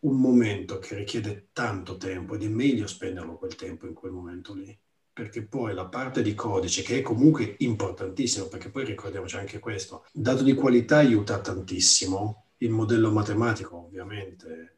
un 0.00 0.20
momento 0.20 0.78
che 0.78 0.94
richiede 0.94 1.48
tanto 1.52 1.96
tempo 1.96 2.34
ed 2.34 2.44
è 2.44 2.48
meglio 2.48 2.86
spenderlo 2.86 3.36
quel 3.36 3.56
tempo 3.56 3.86
in 3.86 3.94
quel 3.94 4.12
momento 4.12 4.54
lì, 4.54 4.78
perché 5.12 5.42
poi 5.42 5.74
la 5.74 5.86
parte 5.86 6.22
di 6.22 6.34
codice, 6.34 6.82
che 6.82 6.98
è 6.98 7.02
comunque 7.02 7.56
importantissimo, 7.58 8.46
perché 8.46 8.70
poi 8.70 8.84
ricordiamoci 8.84 9.36
anche 9.36 9.58
questo, 9.58 10.06
dato 10.12 10.44
di 10.44 10.54
qualità 10.54 10.98
aiuta 10.98 11.40
tantissimo, 11.40 12.44
il 12.58 12.70
modello 12.70 13.10
matematico 13.10 13.76
ovviamente 13.76 14.76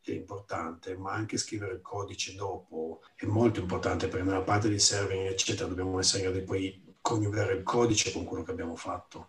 è 0.00 0.12
importante, 0.12 0.96
ma 0.96 1.12
anche 1.12 1.36
scrivere 1.36 1.74
il 1.74 1.80
codice 1.82 2.34
dopo 2.34 3.02
è 3.14 3.26
molto 3.26 3.60
importante 3.60 4.08
perché 4.08 4.24
nella 4.24 4.40
parte 4.40 4.70
di 4.70 4.78
serving, 4.78 5.26
eccetera, 5.26 5.68
dobbiamo 5.68 5.98
essere 5.98 6.22
in 6.22 6.30
grado 6.30 6.40
di 6.40 6.46
poi 6.46 6.96
coniugare 7.02 7.52
il 7.52 7.62
codice 7.62 8.10
con 8.10 8.24
quello 8.24 8.42
che 8.42 8.52
abbiamo 8.52 8.74
fatto. 8.74 9.28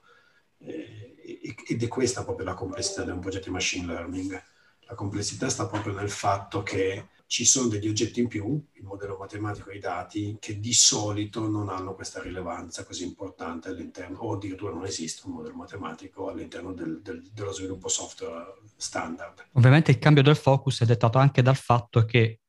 Eh, 0.60 1.13
ed 1.24 1.82
è 1.82 1.88
questa 1.88 2.24
proprio 2.24 2.46
la 2.46 2.54
complessità 2.54 3.04
di 3.04 3.12
un 3.12 3.20
progetto 3.20 3.46
di 3.46 3.52
machine 3.52 3.86
learning. 3.86 4.44
La 4.86 4.96
complessità 4.96 5.50
sta 5.50 5.68
proprio 5.68 5.94
nel 5.94 6.10
fatto 6.10 6.62
che 6.62 7.08
ci 7.26 7.46
sono 7.46 7.68
degli 7.68 7.88
oggetti 7.88 8.20
in 8.20 8.28
più, 8.28 8.64
il 8.74 8.84
modello 8.84 9.18
matematico 9.18 9.70
e 9.70 9.78
i 9.78 9.80
dati, 9.80 10.38
che 10.40 10.60
di 10.60 10.74
solito 10.74 11.48
non 11.48 11.70
hanno 11.70 11.96
questa 11.96 12.22
rilevanza 12.22 12.84
così 12.84 13.06
importante 13.06 13.70
all'interno, 13.70 14.20
o 14.20 14.34
addirittura 14.34 14.74
non 14.74 14.86
esiste 14.86 15.26
un 15.26 15.34
modello 15.34 15.56
matematico 15.56 16.30
all'interno 16.30 16.74
del, 16.74 17.02
del, 17.02 17.24
dello 17.32 17.52
sviluppo 17.52 17.88
software 17.88 18.54
standard. 18.76 19.48
Ovviamente 19.54 19.90
il 19.90 20.00
cambio 20.00 20.22
del 20.22 20.36
focus 20.36 20.82
è 20.82 20.86
dettato 20.86 21.18
anche 21.18 21.42
dal 21.42 21.56
fatto 21.56 22.06
che 22.06 22.42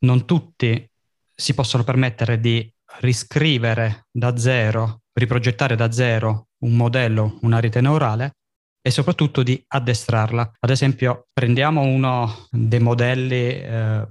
non 0.00 0.26
tutti 0.26 0.90
si 1.34 1.54
possono 1.54 1.84
permettere 1.84 2.38
di 2.38 2.70
riscrivere 3.00 4.08
da 4.10 4.36
zero, 4.36 5.02
riprogettare 5.12 5.76
da 5.76 5.90
zero 5.90 6.47
un 6.60 6.76
modello, 6.76 7.38
una 7.42 7.60
rete 7.60 7.80
neurale 7.80 8.32
e 8.80 8.90
soprattutto 8.90 9.42
di 9.42 9.62
addestrarla. 9.66 10.52
Ad 10.60 10.70
esempio, 10.70 11.28
prendiamo 11.32 11.82
uno 11.82 12.46
dei 12.50 12.80
modelli 12.80 13.60
eh, 13.60 14.06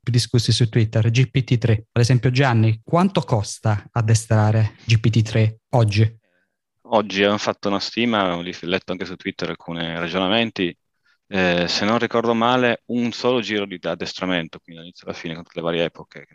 discussi 0.00 0.52
su 0.52 0.68
Twitter, 0.68 1.10
GPT-3. 1.10 1.70
Ad 1.70 2.02
esempio, 2.02 2.30
Gianni, 2.30 2.80
quanto 2.82 3.20
costa 3.20 3.84
addestrare 3.92 4.74
GPT-3 4.86 5.54
oggi? 5.70 6.18
Oggi 6.88 7.24
hanno 7.24 7.38
fatto 7.38 7.68
una 7.68 7.80
stima, 7.80 8.36
ho 8.36 8.42
letto 8.42 8.92
anche 8.92 9.04
su 9.04 9.16
Twitter 9.16 9.50
alcuni 9.50 9.80
ragionamenti. 9.80 10.76
Eh, 11.28 11.66
se 11.66 11.84
non 11.84 11.98
ricordo 11.98 12.34
male, 12.34 12.82
un 12.86 13.10
solo 13.10 13.40
giro 13.40 13.66
di 13.66 13.78
addestramento, 13.82 14.58
quindi 14.58 14.80
dall'inizio 14.80 15.06
alla 15.06 15.16
fine, 15.16 15.34
con 15.34 15.42
tutte 15.42 15.58
le 15.58 15.64
varie 15.64 15.84
epoche, 15.84 16.26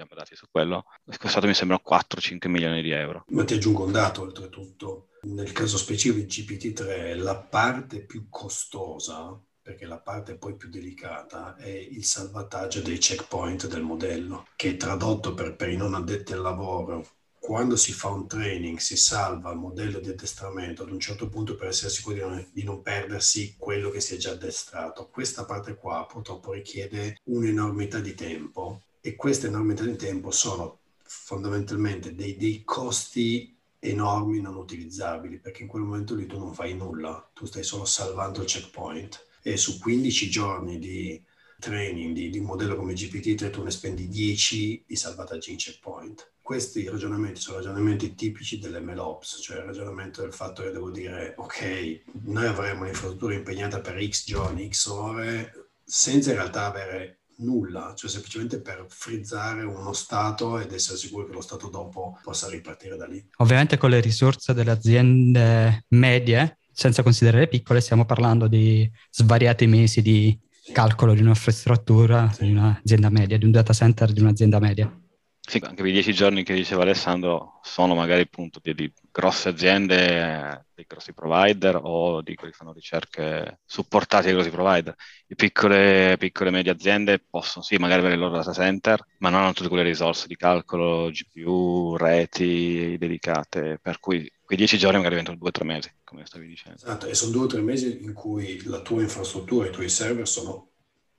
abbiamo 0.00 0.14
dati 0.14 0.36
su 0.36 0.46
quello, 0.50 0.84
è 1.04 1.16
costato 1.16 1.46
mi 1.46 1.54
sembra 1.54 1.80
4-5 1.84 2.48
milioni 2.48 2.82
di 2.82 2.90
euro. 2.90 3.24
Ma 3.28 3.44
ti 3.44 3.54
aggiungo 3.54 3.84
un 3.84 3.92
dato 3.92 4.22
oltretutto, 4.22 5.08
nel 5.22 5.50
caso 5.52 5.76
specifico 5.76 6.24
di 6.24 6.26
GPT-3 6.26 7.20
la 7.20 7.36
parte 7.36 8.00
più 8.00 8.28
costosa 8.28 9.38
perché 9.60 9.84
la 9.84 9.98
parte 9.98 10.36
poi 10.36 10.56
più 10.56 10.70
delicata 10.70 11.54
è 11.56 11.68
il 11.68 12.02
salvataggio 12.02 12.80
dei 12.80 12.96
checkpoint 12.96 13.66
del 13.66 13.82
modello, 13.82 14.46
che 14.56 14.78
tradotto 14.78 15.34
per, 15.34 15.56
per 15.56 15.68
i 15.68 15.76
non 15.76 15.92
addetti 15.92 16.32
al 16.32 16.40
lavoro 16.40 17.06
quando 17.38 17.76
si 17.76 17.92
fa 17.92 18.08
un 18.08 18.26
training, 18.26 18.78
si 18.78 18.96
salva 18.96 19.52
il 19.52 19.58
modello 19.58 20.00
di 20.00 20.08
addestramento 20.10 20.82
ad 20.82 20.90
un 20.90 21.00
certo 21.00 21.28
punto 21.28 21.54
per 21.54 21.68
essere 21.68 21.90
sicuri 21.90 22.16
di 22.16 22.20
non, 22.20 22.48
di 22.52 22.62
non, 22.62 22.82
perdersi 22.82 23.56
quello 23.56 23.90
che 23.90 24.00
si 24.00 24.14
è 24.14 24.18
già 24.18 24.32
addestrato. 24.32 25.08
Questa 25.08 25.44
parte 25.44 25.74
qua 25.74 26.06
purtroppo 26.06 26.52
richiede 26.52 27.16
un'enormità 27.24 28.00
di 28.00 28.14
tempo 28.14 28.82
e 29.08 29.16
questa 29.16 29.46
enormità 29.46 29.84
di 29.84 29.96
tempo 29.96 30.30
sono 30.30 30.80
fondamentalmente 31.02 32.14
dei, 32.14 32.36
dei 32.36 32.62
costi 32.62 33.56
enormi 33.78 34.42
non 34.42 34.54
utilizzabili 34.54 35.38
perché 35.38 35.62
in 35.62 35.68
quel 35.68 35.82
momento 35.82 36.14
lì 36.14 36.26
tu 36.26 36.38
non 36.38 36.52
fai 36.52 36.76
nulla, 36.76 37.30
tu 37.32 37.46
stai 37.46 37.62
solo 37.62 37.86
salvando 37.86 38.42
il 38.42 38.46
checkpoint 38.46 39.24
e 39.42 39.56
su 39.56 39.78
15 39.78 40.28
giorni 40.28 40.78
di 40.78 41.24
training 41.58 42.12
di, 42.12 42.28
di 42.28 42.38
un 42.38 42.44
modello 42.44 42.76
come 42.76 42.92
GPT-3 42.92 43.50
tu 43.50 43.62
ne 43.62 43.70
spendi 43.70 44.08
10 44.08 44.84
di 44.86 44.96
salvataggi 44.96 45.52
in 45.52 45.56
checkpoint. 45.56 46.32
Questi 46.42 46.86
ragionamenti 46.86 47.40
sono 47.40 47.56
ragionamenti 47.56 48.14
tipici 48.14 48.58
dell'MLOps, 48.58 49.38
cioè 49.40 49.56
il 49.56 49.64
ragionamento 49.64 50.20
del 50.20 50.34
fatto 50.34 50.62
che 50.62 50.70
devo 50.70 50.90
dire 50.90 51.32
ok, 51.38 52.02
noi 52.24 52.44
avremo 52.44 52.82
un'infrastruttura 52.82 53.32
impegnata 53.32 53.80
per 53.80 54.06
X 54.06 54.26
giorni, 54.26 54.68
X 54.70 54.86
ore, 54.88 55.70
senza 55.82 56.28
in 56.28 56.36
realtà 56.36 56.66
avere 56.66 57.18
nulla, 57.38 57.94
cioè 57.96 58.10
semplicemente 58.10 58.60
per 58.60 58.86
frizzare 58.88 59.62
uno 59.62 59.92
Stato 59.92 60.58
ed 60.58 60.72
essere 60.72 60.96
sicuro 60.96 61.26
che 61.26 61.32
lo 61.32 61.40
Stato 61.40 61.68
dopo 61.68 62.18
possa 62.22 62.48
ripartire 62.48 62.96
da 62.96 63.06
lì. 63.06 63.24
Ovviamente 63.38 63.76
con 63.76 63.90
le 63.90 64.00
risorse 64.00 64.54
delle 64.54 64.70
aziende 64.70 65.84
medie 65.88 66.58
senza 66.72 67.02
considerare 67.02 67.44
le 67.44 67.48
piccole, 67.48 67.80
stiamo 67.80 68.04
parlando 68.04 68.46
di 68.46 68.88
svariati 69.10 69.66
mesi 69.66 70.00
di 70.00 70.38
calcolo 70.72 71.14
di 71.14 71.22
un'infrastruttura 71.22 72.32
di 72.38 72.50
un'azienda 72.50 73.10
media, 73.10 73.38
di 73.38 73.44
un 73.44 73.50
data 73.50 73.72
center 73.72 74.12
di 74.12 74.20
un'azienda 74.20 74.58
media. 74.60 75.07
Sì, 75.48 75.58
anche 75.62 75.76
per 75.76 75.86
i 75.86 75.92
dieci 75.92 76.12
giorni 76.12 76.42
che 76.42 76.52
diceva 76.52 76.82
Alessandro 76.82 77.58
sono 77.62 77.94
magari 77.94 78.20
appunto 78.20 78.60
di, 78.62 78.74
di 78.74 78.92
grosse 79.10 79.48
aziende, 79.48 80.66
dei 80.74 80.84
grossi 80.86 81.14
provider 81.14 81.80
o 81.82 82.20
di 82.20 82.34
quelli 82.34 82.52
che 82.52 82.58
fanno 82.58 82.74
ricerche 82.74 83.60
supportate 83.64 84.24
dai 84.24 84.34
grossi 84.34 84.50
provider. 84.50 84.94
Le 85.26 85.34
piccole, 85.34 86.16
piccole 86.18 86.50
e 86.50 86.52
medie 86.52 86.70
aziende 86.70 87.18
possono 87.18 87.64
sì 87.64 87.76
magari 87.76 88.00
avere 88.00 88.16
il 88.16 88.20
loro 88.20 88.36
data 88.36 88.52
center, 88.52 89.02
ma 89.20 89.30
non 89.30 89.40
hanno 89.40 89.54
tutte 89.54 89.70
quelle 89.70 89.84
risorse 89.84 90.26
di 90.26 90.36
calcolo, 90.36 91.08
GPU, 91.08 91.96
reti 91.96 92.96
dedicate, 92.98 93.78
per 93.80 94.00
cui 94.00 94.30
quei 94.44 94.58
dieci 94.58 94.76
giorni 94.76 94.98
magari 94.98 95.14
diventano 95.14 95.38
due 95.38 95.48
o 95.48 95.52
tre 95.52 95.64
mesi, 95.64 95.90
come 96.04 96.26
stavi 96.26 96.46
dicendo. 96.46 96.76
Esatto, 96.76 97.06
e 97.06 97.14
sono 97.14 97.32
due 97.32 97.44
o 97.44 97.46
tre 97.46 97.62
mesi 97.62 98.02
in 98.02 98.12
cui 98.12 98.62
la 98.64 98.82
tua 98.82 99.00
infrastruttura, 99.00 99.66
i 99.66 99.72
tuoi 99.72 99.88
server 99.88 100.28
sono 100.28 100.72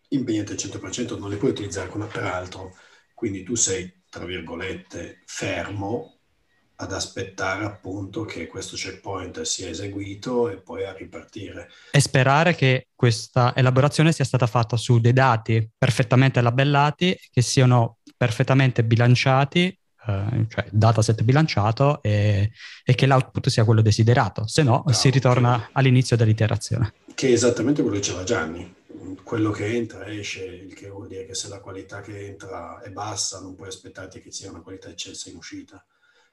impegnati 0.09 0.51
al 0.51 0.57
100%, 0.59 1.17
non 1.17 1.31
li 1.31 1.37
puoi 1.37 1.49
utilizzare 1.49 1.89
con 1.89 2.07
altro, 2.13 2.75
quindi 3.15 3.41
tu 3.41 3.55
sei 3.55 3.98
tra 4.09 4.25
virgolette, 4.25 5.21
fermo 5.25 6.19
ad 6.81 6.93
aspettare 6.93 7.65
appunto 7.65 8.23
che 8.23 8.47
questo 8.47 8.77
checkpoint 8.77 9.41
sia 9.41 9.67
eseguito 9.67 10.49
e 10.49 10.61
poi 10.61 10.85
a 10.85 10.93
ripartire. 10.93 11.69
E 11.91 11.99
sperare 11.99 12.55
che 12.55 12.87
questa 12.95 13.53
elaborazione 13.55 14.13
sia 14.13 14.23
stata 14.23 14.47
fatta 14.47 14.77
su 14.77 14.99
dei 14.99 15.11
dati 15.11 15.69
perfettamente 15.77 16.39
labellati, 16.39 17.17
che 17.31 17.41
siano 17.41 17.97
perfettamente 18.15 18.85
bilanciati, 18.85 19.77
eh, 20.07 20.45
cioè 20.47 20.67
dataset 20.71 21.21
bilanciato 21.23 22.01
e, 22.01 22.51
e, 22.83 22.95
che 22.95 23.05
l'output 23.05 23.49
sia 23.49 23.65
quello 23.65 23.81
desiderato, 23.81 24.47
se 24.47 24.63
no 24.63 24.81
Bravo, 24.83 24.97
si 24.97 25.09
ritorna 25.09 25.57
che, 25.57 25.69
all'inizio 25.73 26.15
dell'iterazione. 26.15 26.93
Che 27.13 27.27
è 27.27 27.31
esattamente 27.31 27.81
quello 27.81 27.97
che 27.97 28.01
diceva 28.01 28.23
Gianni, 28.23 28.73
quello 29.23 29.51
che 29.51 29.65
entra 29.65 30.05
esce, 30.07 30.45
il 30.45 30.73
che 30.73 30.89
vuol 30.89 31.07
dire 31.07 31.25
che 31.25 31.35
se 31.35 31.47
la 31.47 31.59
qualità 31.59 32.01
che 32.01 32.27
entra 32.27 32.81
è 32.81 32.89
bassa 32.91 33.39
non 33.39 33.55
puoi 33.55 33.67
aspettarti 33.67 34.19
che 34.21 34.31
sia 34.31 34.49
una 34.49 34.61
qualità 34.61 34.89
eccelsa 34.89 35.29
in 35.29 35.35
uscita. 35.35 35.83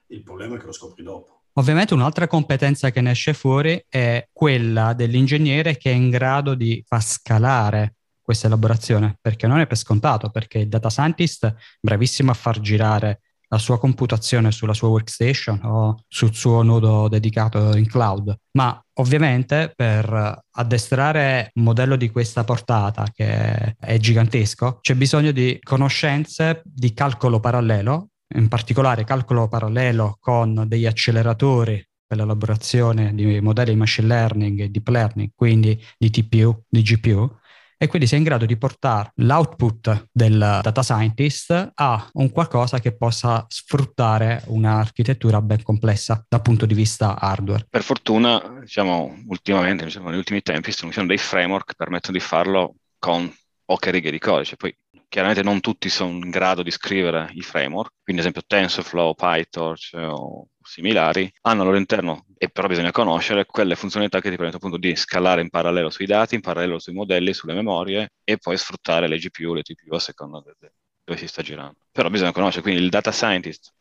Il 0.08 0.22
problema 0.22 0.56
è 0.56 0.58
che 0.58 0.66
lo 0.66 0.72
scopri 0.72 1.02
dopo. 1.02 1.42
Ovviamente 1.54 1.94
un'altra 1.94 2.26
competenza 2.26 2.90
che 2.90 3.00
ne 3.00 3.12
esce 3.12 3.32
fuori 3.32 3.82
è 3.88 4.28
quella 4.32 4.92
dell'ingegnere 4.92 5.76
che 5.76 5.90
è 5.90 5.94
in 5.94 6.10
grado 6.10 6.54
di 6.54 6.84
far 6.86 7.02
scalare 7.02 7.96
questa 8.20 8.48
elaborazione, 8.48 9.16
perché 9.20 9.46
non 9.46 9.60
è 9.60 9.66
per 9.66 9.76
scontato, 9.76 10.30
perché 10.30 10.58
il 10.58 10.68
data 10.68 10.90
scientist 10.90 11.46
è 11.46 11.54
bravissimo 11.80 12.30
a 12.30 12.34
far 12.34 12.60
girare 12.60 13.20
la 13.48 13.59
sua 13.59 13.78
computazione 13.78 14.50
sulla 14.50 14.74
sua 14.74 14.88
workstation 14.88 15.61
o 15.64 16.02
sul 16.09 16.35
suo 16.35 16.62
nodo 16.62 17.09
dedicato 17.09 17.76
in 17.76 17.87
cloud. 17.87 18.35
Ma 18.52 18.80
ovviamente 18.94 19.72
per 19.74 20.40
addestrare 20.50 21.50
un 21.54 21.62
modello 21.62 21.96
di 21.96 22.11
questa 22.11 22.44
portata, 22.44 23.06
che 23.12 23.76
è 23.78 23.98
gigantesco, 23.98 24.78
c'è 24.80 24.94
bisogno 24.94 25.30
di 25.30 25.59
conoscenze 25.62 26.62
di 26.64 26.92
calcolo 26.92 27.40
parallelo, 27.40 28.09
in 28.35 28.48
particolare 28.48 29.04
calcolo 29.04 29.48
parallelo 29.48 30.16
con 30.20 30.64
degli 30.66 30.87
acceleratori 30.87 31.85
per 32.06 32.18
l'elaborazione 32.18 33.14
di 33.14 33.40
modelli 33.40 33.72
di 33.72 33.76
machine 33.76 34.06
learning 34.06 34.61
e 34.61 34.68
deep 34.68 34.88
learning, 34.88 35.30
quindi 35.35 35.80
di 35.98 36.11
TPU, 36.11 36.62
di 36.68 36.82
GPU, 36.82 37.38
e 37.78 37.86
quindi 37.88 38.06
sei 38.06 38.18
in 38.18 38.24
grado 38.24 38.46
di 38.46 38.56
portare 38.56 39.12
l'output 39.16 40.08
del 40.10 40.38
data 40.38 40.82
scientist 40.82 41.72
a 41.74 42.08
un 42.14 42.30
qualcosa 42.30 42.78
che 42.78 42.96
possa 42.96 43.44
sfruttare 43.48 44.42
un'architettura 44.46 45.42
ben 45.42 45.62
complessa 45.62 46.24
dal 46.28 46.42
punto 46.42 46.64
di 46.66 46.74
vista 46.74 47.18
hardware. 47.18 47.66
Per 47.68 47.82
fortuna, 47.82 48.58
diciamo, 48.60 49.24
ultimamente, 49.26 49.84
diciamo, 49.84 50.08
negli 50.08 50.18
ultimi 50.18 50.40
tempi, 50.40 50.72
ci 50.72 50.90
sono 50.90 51.06
dei 51.06 51.18
framework 51.18 51.66
che 51.66 51.74
permettono 51.76 52.16
di 52.16 52.22
farlo 52.22 52.76
con 52.98 53.32
poche 53.64 53.90
righe 53.90 54.10
di 54.10 54.18
codice. 54.18 54.56
Poi 54.56 54.74
chiaramente 55.08 55.42
non 55.42 55.60
tutti 55.60 55.88
sono 55.88 56.12
in 56.12 56.30
grado 56.30 56.62
di 56.62 56.70
scrivere 56.70 57.30
i 57.34 57.42
framework, 57.42 57.92
quindi 58.02 58.22
ad 58.22 58.28
esempio 58.28 58.42
TensorFlow, 58.46 59.14
PyTorch 59.14 59.90
o 59.94 60.48
similari, 60.66 61.31
hanno 61.42 61.61
al 61.61 61.66
loro 61.66 61.79
interno, 61.79 62.26
e 62.37 62.48
però 62.48 62.68
bisogna 62.68 62.90
conoscere, 62.90 63.46
quelle 63.46 63.76
funzionalità 63.76 64.20
che 64.20 64.31
ti 64.31 64.37
permettono 64.37 64.66
appunto 64.66 64.76
di 64.76 64.94
scalare 64.96 65.40
in 65.40 65.48
parallelo 65.50 65.90
sui 65.90 66.07
dati, 66.07 66.35
in 66.35 66.40
parallelo 66.40 66.79
sui 66.79 66.92
modelli, 66.92 67.33
sulle 67.33 67.55
memorie 67.55 68.12
e 68.24 68.37
poi 68.38 68.57
sfruttare 68.57 69.09
le 69.09 69.18
GPU, 69.18 69.55
le 69.55 69.62
TPU 69.62 69.94
a 69.94 69.98
seconda 70.00 70.42
de- 70.42 70.72
dove 71.05 71.18
si 71.18 71.26
sta 71.29 71.42
girando. 71.42 71.76
Però 71.92 72.11
bisogna 72.11 72.33
conoscere, 72.33 72.62
quindi 72.62 72.83
il 72.83 72.90
data 72.90 73.12
scientist 73.12 73.72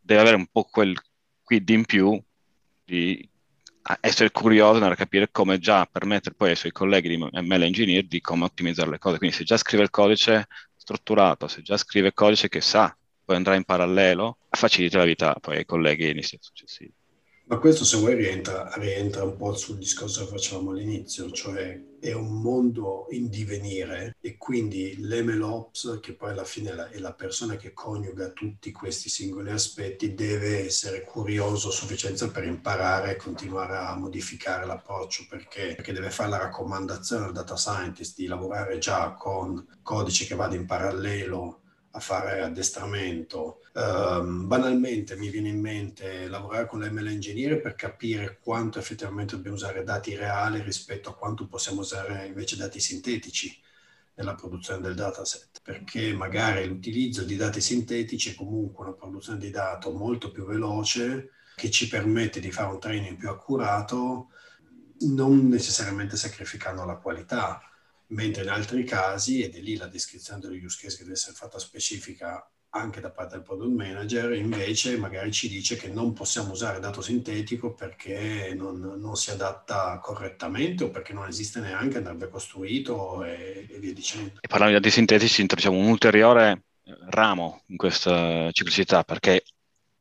deve 0.00 0.20
avere 0.20 0.36
un 0.36 0.46
po' 0.46 0.64
quel 0.64 0.96
quid 1.42 1.68
in 1.68 1.84
più 1.84 2.20
di 2.84 3.28
essere 4.00 4.30
curioso 4.30 4.78
nel 4.78 4.94
capire 4.94 5.30
come 5.30 5.58
già 5.58 5.84
permettere 5.86 6.34
poi 6.34 6.50
ai 6.50 6.56
suoi 6.56 6.70
colleghi 6.70 7.08
di 7.08 7.16
ML 7.16 7.62
engineer 7.62 8.06
di 8.06 8.20
come 8.20 8.44
ottimizzare 8.44 8.90
le 8.90 8.98
cose. 8.98 9.18
Quindi 9.18 9.34
se 9.36 9.44
già 9.44 9.56
scrive 9.56 9.82
il 9.82 9.90
codice 9.90 10.46
strutturato, 10.76 11.48
se 11.48 11.62
già 11.62 11.76
scrive 11.76 12.12
codice 12.12 12.48
che 12.48 12.60
sa 12.60 12.94
poi 13.30 13.38
andrà 13.38 13.54
in 13.54 13.62
parallelo, 13.62 14.38
facilita 14.48 14.98
la 14.98 15.04
vita 15.04 15.36
poi 15.40 15.58
ai 15.58 15.64
colleghi 15.64 16.12
nei 16.12 16.24
step 16.24 16.40
successivi. 16.42 16.92
Ma 17.44 17.58
questo 17.58 17.84
se 17.84 17.96
vuoi 17.96 18.14
rientra, 18.14 18.72
rientra 18.74 19.22
un 19.22 19.36
po' 19.36 19.54
sul 19.54 19.78
discorso 19.78 20.24
che 20.24 20.30
facevamo 20.30 20.70
all'inizio, 20.70 21.30
cioè 21.30 21.80
è 22.00 22.12
un 22.12 22.40
mondo 22.40 23.06
in 23.10 23.28
divenire 23.28 24.16
e 24.20 24.36
quindi 24.36 24.96
l'MLOps, 24.98 25.98
che 26.00 26.14
poi 26.14 26.30
alla 26.30 26.44
fine 26.44 26.90
è 26.90 26.98
la 26.98 27.12
persona 27.12 27.56
che 27.56 27.72
coniuga 27.72 28.30
tutti 28.30 28.72
questi 28.72 29.08
singoli 29.08 29.50
aspetti, 29.50 30.14
deve 30.14 30.64
essere 30.64 31.02
curioso 31.02 31.68
a 31.68 31.72
sufficienza 31.72 32.30
per 32.30 32.44
imparare 32.44 33.12
e 33.12 33.16
continuare 33.16 33.76
a 33.76 33.96
modificare 33.96 34.66
l'approccio, 34.66 35.26
perché, 35.28 35.74
perché 35.76 35.92
deve 35.92 36.10
fare 36.10 36.30
la 36.30 36.38
raccomandazione 36.38 37.26
al 37.26 37.32
data 37.32 37.56
scientist 37.56 38.16
di 38.16 38.26
lavorare 38.26 38.78
già 38.78 39.12
con 39.12 39.78
codice 39.82 40.26
che 40.26 40.34
vada 40.34 40.54
in 40.54 40.66
parallelo 40.66 41.59
a 41.92 42.00
fare 42.00 42.42
addestramento. 42.42 43.62
Um, 43.72 44.46
banalmente 44.46 45.16
mi 45.16 45.28
viene 45.28 45.48
in 45.48 45.60
mente 45.60 46.28
lavorare 46.28 46.66
con 46.66 46.80
l'ML 46.80 47.08
Engineer 47.08 47.60
per 47.60 47.74
capire 47.74 48.38
quanto 48.42 48.78
effettivamente 48.78 49.34
dobbiamo 49.34 49.56
usare 49.56 49.82
dati 49.82 50.14
reali 50.14 50.62
rispetto 50.62 51.10
a 51.10 51.16
quanto 51.16 51.46
possiamo 51.46 51.80
usare 51.80 52.26
invece 52.26 52.56
dati 52.56 52.80
sintetici 52.80 53.58
nella 54.14 54.34
produzione 54.34 54.80
del 54.80 54.94
dataset, 54.94 55.60
perché 55.62 56.12
magari 56.12 56.66
l'utilizzo 56.66 57.24
di 57.24 57.36
dati 57.36 57.60
sintetici 57.60 58.30
è 58.30 58.34
comunque 58.34 58.84
una 58.84 58.94
produzione 58.94 59.38
di 59.38 59.50
dato 59.50 59.92
molto 59.92 60.30
più 60.30 60.44
veloce 60.44 61.30
che 61.56 61.70
ci 61.70 61.88
permette 61.88 62.40
di 62.40 62.50
fare 62.50 62.72
un 62.72 62.80
training 62.80 63.16
più 63.16 63.30
accurato, 63.30 64.28
non 65.00 65.48
necessariamente 65.48 66.16
sacrificando 66.16 66.84
la 66.84 66.96
qualità, 66.96 67.60
mentre 68.10 68.42
in 68.42 68.48
altri 68.48 68.84
casi, 68.84 69.42
ed 69.42 69.54
è 69.54 69.60
lì 69.60 69.76
la 69.76 69.86
descrizione 69.86 70.40
degli 70.40 70.64
use 70.64 70.78
case 70.80 70.96
che 70.96 71.02
deve 71.02 71.14
essere 71.14 71.34
fatta 71.34 71.58
specifica 71.58 72.48
anche 72.72 73.00
da 73.00 73.10
parte 73.10 73.34
del 73.34 73.42
product 73.42 73.72
manager, 73.72 74.32
invece 74.32 74.96
magari 74.96 75.32
ci 75.32 75.48
dice 75.48 75.76
che 75.76 75.88
non 75.88 76.12
possiamo 76.12 76.52
usare 76.52 76.78
dato 76.78 77.00
sintetico 77.00 77.74
perché 77.74 78.54
non, 78.56 78.78
non 78.78 79.16
si 79.16 79.30
adatta 79.30 79.98
correttamente 79.98 80.84
o 80.84 80.90
perché 80.90 81.12
non 81.12 81.26
esiste 81.26 81.58
neanche, 81.58 81.96
andrebbe 81.96 82.28
costruito 82.28 83.24
e, 83.24 83.66
e 83.68 83.78
via 83.78 83.92
dicendo. 83.92 84.38
E 84.40 84.46
parlando 84.46 84.74
di 84.74 84.80
dati 84.80 84.94
sintetici, 84.94 85.40
introduciamo 85.40 85.76
un 85.76 85.88
ulteriore 85.88 86.62
ramo 87.08 87.62
in 87.66 87.76
questa 87.76 88.50
ciclicità 88.52 89.02
perché 89.02 89.42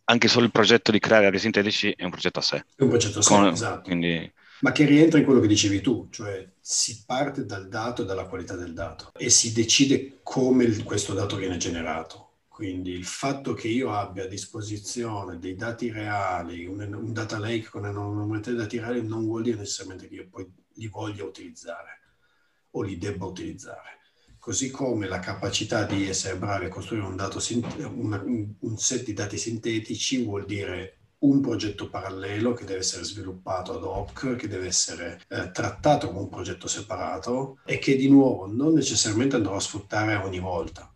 anche 0.06 0.28
solo 0.28 0.46
il 0.46 0.52
progetto 0.52 0.92
di 0.92 1.00
creare 1.00 1.26
aerei 1.26 1.40
sintetici 1.40 1.92
è 1.96 2.04
un 2.04 2.12
progetto 2.12 2.40
a 2.40 2.44
sé. 2.44 2.66
È 2.76 2.84
un 2.84 2.90
progetto 2.90 3.20
a 3.20 3.22
sé, 3.22 3.30
Con, 3.30 3.48
esatto. 3.48 3.82
Quindi... 3.82 4.32
Ma 4.62 4.72
che 4.72 4.86
rientra 4.86 5.20
in 5.20 5.26
quello 5.26 5.40
che 5.40 5.48
dicevi 5.48 5.82
tu, 5.82 6.08
cioè 6.10 6.48
si 6.60 7.04
parte 7.06 7.46
dal 7.46 7.68
dato 7.68 8.02
e 8.02 8.06
dalla 8.06 8.26
qualità 8.26 8.56
del 8.56 8.74
dato 8.74 9.12
e 9.16 9.30
si 9.30 9.54
decide 9.54 10.20
come 10.22 10.84
questo 10.84 11.14
dato 11.14 11.38
viene 11.38 11.58
generato. 11.58 12.26
Quindi 12.48 12.92
il 12.92 13.06
fatto 13.06 13.54
che 13.54 13.70
io 13.70 13.94
abbia 13.94 14.26
a 14.26 14.28
disposizione 14.28 15.40
dei 15.40 15.56
dati 15.56 15.90
reali, 15.90 16.66
un, 16.66 16.82
un 16.94 17.14
data 17.14 17.40
lake 17.40 17.70
con 17.70 18.42
di 18.44 18.56
dati 18.56 18.80
reali 18.80 19.02
non 19.02 19.26
vuol 19.26 19.44
dire 19.44 19.58
necessariamente 19.58 20.10
che 20.10 20.16
io 20.16 20.28
poi 20.30 20.46
li 20.74 20.88
voglia 20.88 21.24
utilizzare 21.24 22.02
o 22.72 22.82
li 22.82 22.98
debba 22.98 23.26
utilizzare 23.26 24.00
così 24.40 24.72
come 24.72 25.08
la 25.08 25.20
capacità 25.20 25.84
di 25.84 26.08
essere 26.08 26.38
bravi 26.38 26.66
a 26.66 26.70
costruire 26.70 27.06
un, 27.06 27.16
dato, 27.16 27.40
un, 27.52 28.56
un 28.58 28.78
set 28.78 29.04
di 29.04 29.14
dati 29.14 29.38
sintetici 29.38 30.24
vuol 30.24 30.46
dire 30.46 30.99
un 31.20 31.42
progetto 31.42 31.90
parallelo 31.90 32.54
che 32.54 32.66
deve 32.66 32.80
essere 32.80 33.04
sviluppato 33.04 33.76
ad 33.76 33.84
hoc, 33.84 34.36
che 34.36 34.48
deve 34.48 34.68
essere 34.68 35.20
eh, 35.28 35.52
trattato 35.52 36.08
come 36.08 36.20
un 36.20 36.30
progetto 36.30 36.68
separato 36.68 37.58
e 37.66 37.80
che 37.80 37.96
di 37.96 38.10
nuovo 38.10 38.46
non 38.48 38.74
necessariamente 38.74 39.36
andrò 39.36 39.56
a 39.56 39.60
sfruttare 39.60 40.16
ogni 40.16 40.40
volta. 40.40 40.92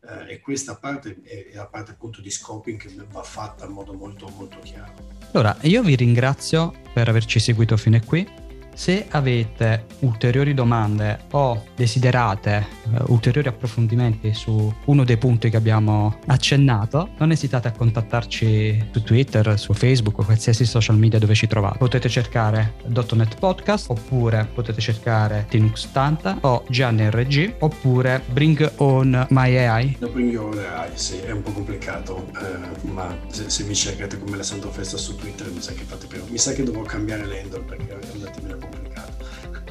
Eh, 0.00 0.34
e 0.34 0.40
questa 0.40 0.76
parte 0.76 1.20
è, 1.22 1.54
la 1.54 1.66
parte 1.66 1.90
appunto 1.90 2.20
di 2.20 2.30
scoping 2.30 2.78
che 2.78 2.94
va 3.10 3.22
fatta 3.22 3.66
in 3.66 3.72
modo 3.72 3.92
molto 3.92 4.28
molto 4.36 4.58
chiaro. 4.62 4.92
Allora, 5.32 5.56
io 5.62 5.82
vi 5.82 5.94
ringrazio 5.96 6.72
per 6.94 7.08
averci 7.08 7.38
seguito 7.38 7.76
fino 7.76 7.96
a 7.96 8.00
qui. 8.00 8.45
Se 8.76 9.06
avete 9.08 9.86
ulteriori 10.00 10.52
domande 10.52 11.20
o 11.30 11.64
desiderate 11.74 12.66
uh, 12.84 13.10
ulteriori 13.10 13.48
approfondimenti 13.48 14.34
su 14.34 14.72
uno 14.84 15.02
dei 15.02 15.16
punti 15.16 15.48
che 15.48 15.56
abbiamo 15.56 16.18
accennato, 16.26 17.08
non 17.16 17.30
esitate 17.30 17.68
a 17.68 17.72
contattarci 17.72 18.88
su 18.92 19.02
Twitter, 19.02 19.58
su 19.58 19.72
Facebook 19.72 20.18
o 20.18 20.24
qualsiasi 20.24 20.66
social 20.66 20.98
media 20.98 21.18
dove 21.18 21.34
ci 21.34 21.46
trovate. 21.46 21.78
Potete 21.78 22.10
cercare 22.10 22.74
.NET 22.86 23.38
Podcast 23.38 23.88
oppure 23.88 24.46
potete 24.52 24.78
cercare 24.82 25.46
Linux 25.50 25.90
Tanta 25.90 26.36
o 26.42 26.62
Gianni 26.68 27.08
RG 27.08 27.54
oppure 27.60 28.22
Bring 28.30 28.72
On 28.76 29.26
My 29.30 29.56
AI. 29.56 29.96
No, 30.00 30.08
Bring 30.08 30.38
On 30.38 30.58
AI, 30.58 30.90
sì, 30.92 31.16
è 31.20 31.30
un 31.30 31.40
po' 31.40 31.52
complicato, 31.52 32.26
eh, 32.34 32.88
ma 32.88 33.08
se, 33.28 33.48
se, 33.48 33.64
mi 33.64 33.74
cercate 33.74 34.18
come 34.18 34.34
Alessandro 34.34 34.70
Festa 34.70 34.98
su 34.98 35.16
Twitter 35.16 35.50
mi 35.50 35.62
sa 35.62 35.72
che 35.72 35.84
fate 35.84 36.06
prima. 36.06 36.24
Mi 36.28 36.38
sa 36.38 36.52
che 36.52 36.62
dovrò 36.62 36.82
cambiare 36.82 37.24
l'handle 37.24 37.60
perché 37.60 37.98
è 37.98 38.16
un 38.16 38.26
attimino 38.26 38.65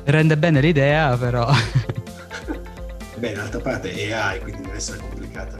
Rende 0.05 0.37
bene 0.37 0.61
l'idea, 0.61 1.17
però. 1.17 1.51
Beh, 3.17 3.33
d'altra 3.33 3.59
parte 3.59 3.91
è 3.91 4.11
AI, 4.11 4.39
quindi 4.39 4.61
deve 4.61 4.75
essere 4.75 4.99
complicata. 4.99 5.57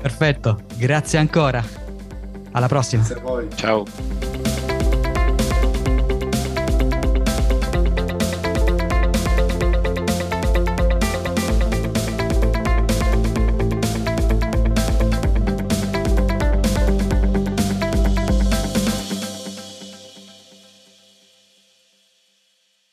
Perfetto, 0.00 0.60
grazie 0.76 1.18
ancora. 1.18 1.64
Alla 2.52 2.68
prossima. 2.68 3.02
Grazie 3.02 3.20
a 3.20 3.24
voi. 3.24 3.48
Ciao. 3.54 4.35